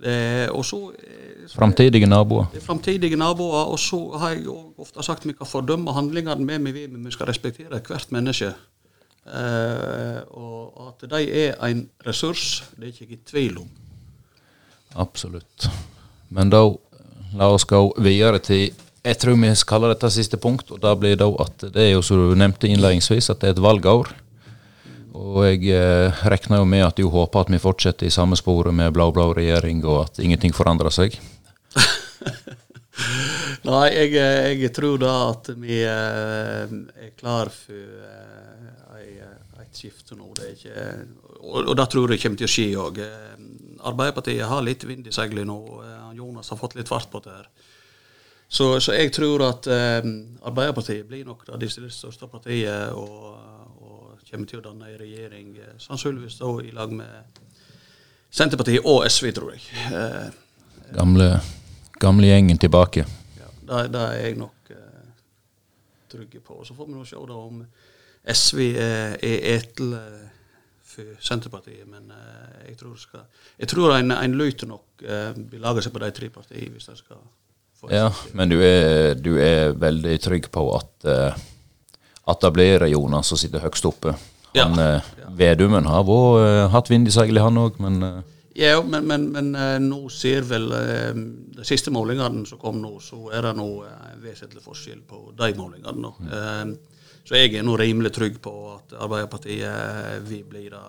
[0.03, 0.17] Det
[0.55, 2.51] og så eh, Framtidige naboer.
[2.53, 3.71] er framtidige naboer.
[3.71, 7.15] Og så har jeg ofte sagt vi kan fordømme handlingene med vi vil, men vi
[7.15, 8.51] skal respektere hvert menneske.
[10.29, 13.71] Og at de er en ressurs, det er ikke jeg i tvil om.
[14.95, 15.69] Absolutt.
[16.29, 16.63] Men da
[17.37, 18.69] la oss gå videre til
[19.05, 21.93] Jeg tror vi skal kalle dette siste punkt, og da blir det at det er
[21.93, 24.09] jo som du nevnte innledningsvis, at det er et valgår.
[25.15, 28.75] Og jeg eh, regner jo med at du håper at vi fortsetter i samme sporet
[28.75, 31.15] med blå-blå regjering, og at ingenting forandrer seg.
[33.69, 34.13] Nei, jeg,
[34.59, 36.75] jeg tror da at vi eh,
[37.07, 38.39] er klar for eh,
[39.63, 40.29] et skifte nå.
[40.35, 40.85] Det ikke,
[41.39, 43.01] og, og det tror jeg kommer til å skje òg.
[43.87, 45.59] Arbeiderpartiet har litt vind i seilet nå.
[45.83, 47.49] eh, Jonas har fått litt fart på det her.
[48.49, 50.01] Så, så jeg tror at eh,
[50.49, 53.37] Arbeiderpartiet blir nok det desidert største partiet og,
[53.79, 57.39] og kommer til å danne en regjering, eh, sannsynligvis da i lag med
[58.29, 59.63] Senterpartiet og SV, tror jeg.
[59.89, 60.29] Eh,
[60.93, 61.29] Gamle,
[62.01, 63.05] gamle gjengen tilbake.
[63.37, 65.07] ja, det, det er jeg nok eh,
[66.09, 66.59] trygg på.
[66.65, 67.63] Så får vi nå se da om
[68.29, 69.99] SV er, er etle
[70.89, 71.85] for Senterpartiet.
[71.89, 73.27] Men uh, jeg tror, skal,
[73.59, 76.89] jeg tror en, en lyter nok uh, vil lage seg på de tre partiene hvis
[76.89, 77.21] de skal
[77.79, 81.37] få Ja, men du er, du er veldig trygg på at, uh,
[82.33, 84.15] at det blir Jonas som sitter høgst oppe.
[84.57, 84.65] Ja.
[84.65, 87.99] Han, eh, Vedumen har vært, hatt vind i seilet, han òg, men
[88.57, 89.51] Ja, men, men, men
[89.85, 93.67] nå ser vel De siste målingene som kom nå, så er det nå
[94.23, 96.01] vesentlig forskjell på de målingene.
[96.01, 96.11] nå.
[96.25, 100.83] Eh, så jeg er nå rimelig trygg på at Arbeiderpartiet eh, vil bli det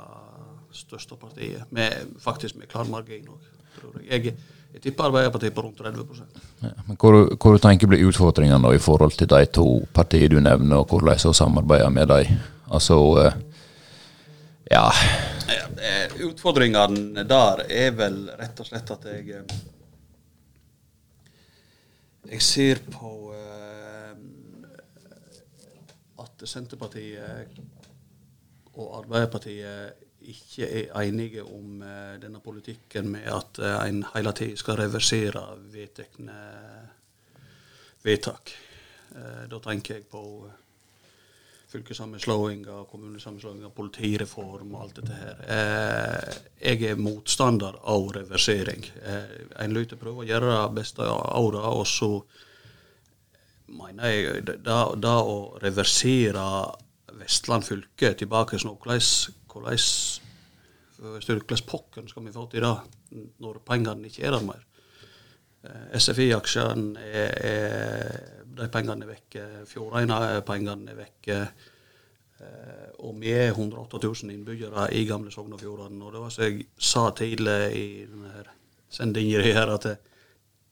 [0.72, 1.66] største partiet.
[1.74, 3.50] Med, faktisk med klar margin òg,
[3.80, 4.08] tror jeg.
[4.30, 4.34] jeg.
[4.70, 6.04] Jeg tipper Arbeiderpartiet på rundt 30
[6.62, 10.38] Ja, men hvor, hvor tenker blir utfordringene da, i forhold til de to partiene du
[10.40, 12.38] nevner, og hvordan så samarbeider med dem?
[12.70, 13.34] Altså, eh,
[14.70, 14.84] ja,
[15.82, 19.58] er- utfordringene der er vel rett og slett at jeg eh,
[22.30, 23.49] Jeg ser på eh,
[26.48, 27.58] Senterpartiet
[28.78, 34.56] og Arbeiderpartiet ikke er enige om eh, denne politikken med at eh, en hele tiden
[34.56, 36.40] skal reversere vedtekne
[38.04, 38.52] vedtak.
[39.14, 40.24] Eh, da tenker jeg på
[41.70, 45.42] fylkessammenslåinger, kommunesammenslåinger, politireform og alt dette her.
[46.58, 48.82] Jeg er motstander av reversering.
[49.54, 52.10] En lytter prøver å gjøre det beste av det, og så
[53.76, 56.44] mener jeg da å reversere
[57.20, 59.04] Vestland fylke tilbake til hvordan
[61.00, 62.74] hvordan pokken skal vi få til det
[63.40, 64.66] når pengene ikke er der mer?
[65.64, 69.42] Eh, SFI-aksjene er, er De pengene er vekke.
[69.68, 71.36] Fjordeina-pengene er vekke.
[72.40, 76.00] Eh, og vi er 108 000 innbyggere i gamle Sogn og Fjordane.
[76.04, 78.44] Og det var som jeg sa tidlig i denne
[78.90, 79.96] sendinga her, at det,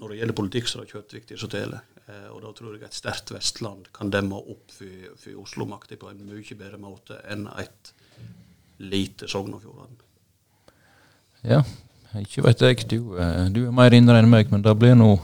[0.00, 1.97] når det gjelder politikk, så er det kjøttviktig som teller.
[2.08, 6.08] Eh, og da tror jeg et sterkt Vestland kan demme opp for, for Oslo-makta på
[6.08, 7.92] en mye bedre måte enn et
[8.78, 9.98] lite Sogn og Fjordane.
[11.46, 11.62] Ja,
[12.18, 12.86] ikke vet jeg.
[12.88, 15.20] Du, eh, du er mer indre enn meg, men det blir noe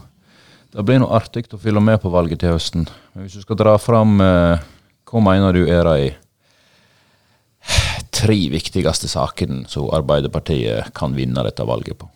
[1.16, 2.85] artig å følge med på valget til høsten.
[3.14, 4.68] Men hvis du skal dra fram eh,
[5.09, 6.12] hva mener du er de
[8.14, 12.11] tre viktigste sakene som Arbeiderpartiet kan vinne dette valget på?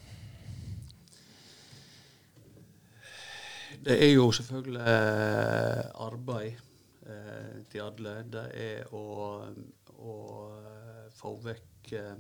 [3.89, 6.59] Det er jo selvfølgelig eh, arbeid
[7.09, 8.11] eh, til alle.
[8.29, 9.05] Det er å,
[10.05, 10.17] å
[10.59, 12.19] eh, få vekk eh,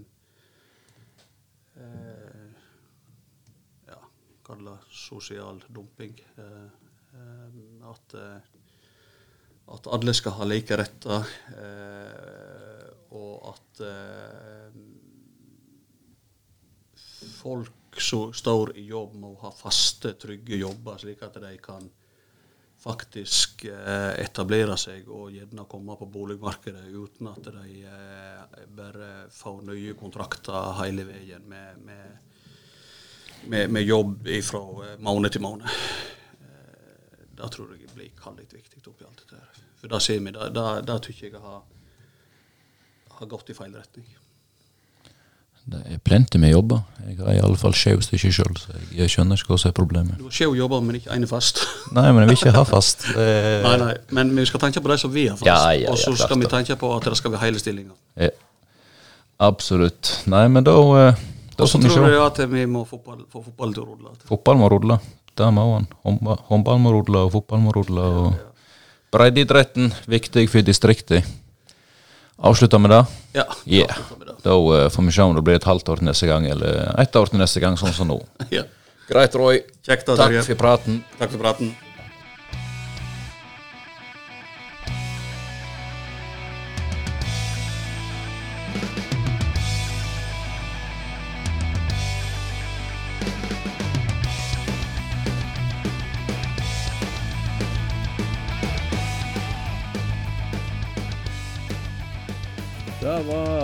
[3.90, 4.00] Ja,
[4.48, 6.16] kall sosial dumping.
[6.40, 6.72] Eh,
[7.92, 8.16] at,
[9.76, 12.86] at alle skal ha like retter, eh,
[13.18, 13.84] og at
[17.38, 21.88] folk som står i jobb, må ha faste, trygge jobber, slik at de kan
[22.78, 29.64] faktisk eh, etablere seg og gjerne komme på boligmarkedet uten at de eh, bare får
[29.66, 32.36] nye kontrakter hele veien med, med,
[33.51, 35.66] med, med jobb fra eh, måned til måned.
[36.38, 39.66] Eh, det tror jeg blir kaldt viktig oppi alt dette her.
[39.78, 41.61] For da ser vi, det tykker jeg har,
[43.18, 44.07] har gått i feil retning.
[45.68, 46.78] Det er plenty med jobber.
[47.08, 49.74] Jeg har i alle fall sju stykker sjøl, så jeg skjønner ikke hva som er
[49.76, 50.16] problemet.
[50.16, 51.60] Du har sjau jobber, men ikke ene fast.
[51.96, 53.04] Nei, men jeg vil ikke ha fast.
[53.12, 55.44] Er- Nei, nei, men vi skal tenke på de som vi har fast.
[55.48, 57.60] Ja, ja, ja, og så klart skal vi tenke på at det skal være hele
[57.60, 57.92] stillinger.
[58.16, 58.30] Ja.
[59.48, 60.14] Absolutt.
[60.32, 60.72] Nei, men da,
[61.04, 61.14] eh,
[61.58, 64.14] Og så tror du jeg at vi må fotball, få fotballen til å rulle.
[64.30, 64.96] Fotball må rulle.
[65.38, 65.86] Det må han.
[66.06, 68.00] Håndba- Håndball må rulle, og fotball må rulle.
[68.00, 68.34] og
[69.14, 71.24] Breddeidretten, viktig for distriktet.
[72.39, 73.05] Avslutter med det?
[73.32, 73.45] Ja.
[73.66, 73.99] Yeah.
[74.18, 74.36] det.
[74.43, 76.95] Da uh, får vi se om det blir et halvt år til neste gang, eller
[77.03, 78.20] ett år til neste gang, sånn som nå.
[78.55, 78.62] ja.
[79.09, 79.62] Greit, Roy.
[79.82, 81.03] Kjekt da, Takk for praten.
[81.18, 81.74] Takk for praten.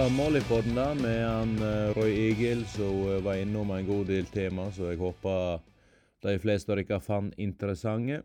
[0.05, 4.11] Det i podden da, med han eh, Roy Egil som eh, var innom en god
[4.13, 5.63] del tema, så jeg håper
[6.27, 8.19] de fleste av dere fant interessante.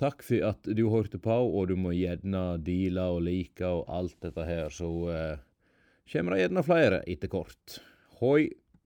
[0.00, 4.16] Takk for at du hørte på, og du må gjerne deale og like og alt
[4.24, 5.44] dette her, så eh,
[6.14, 7.76] kommer det gjerne flere etter kort.
[8.22, 8.48] Hoi!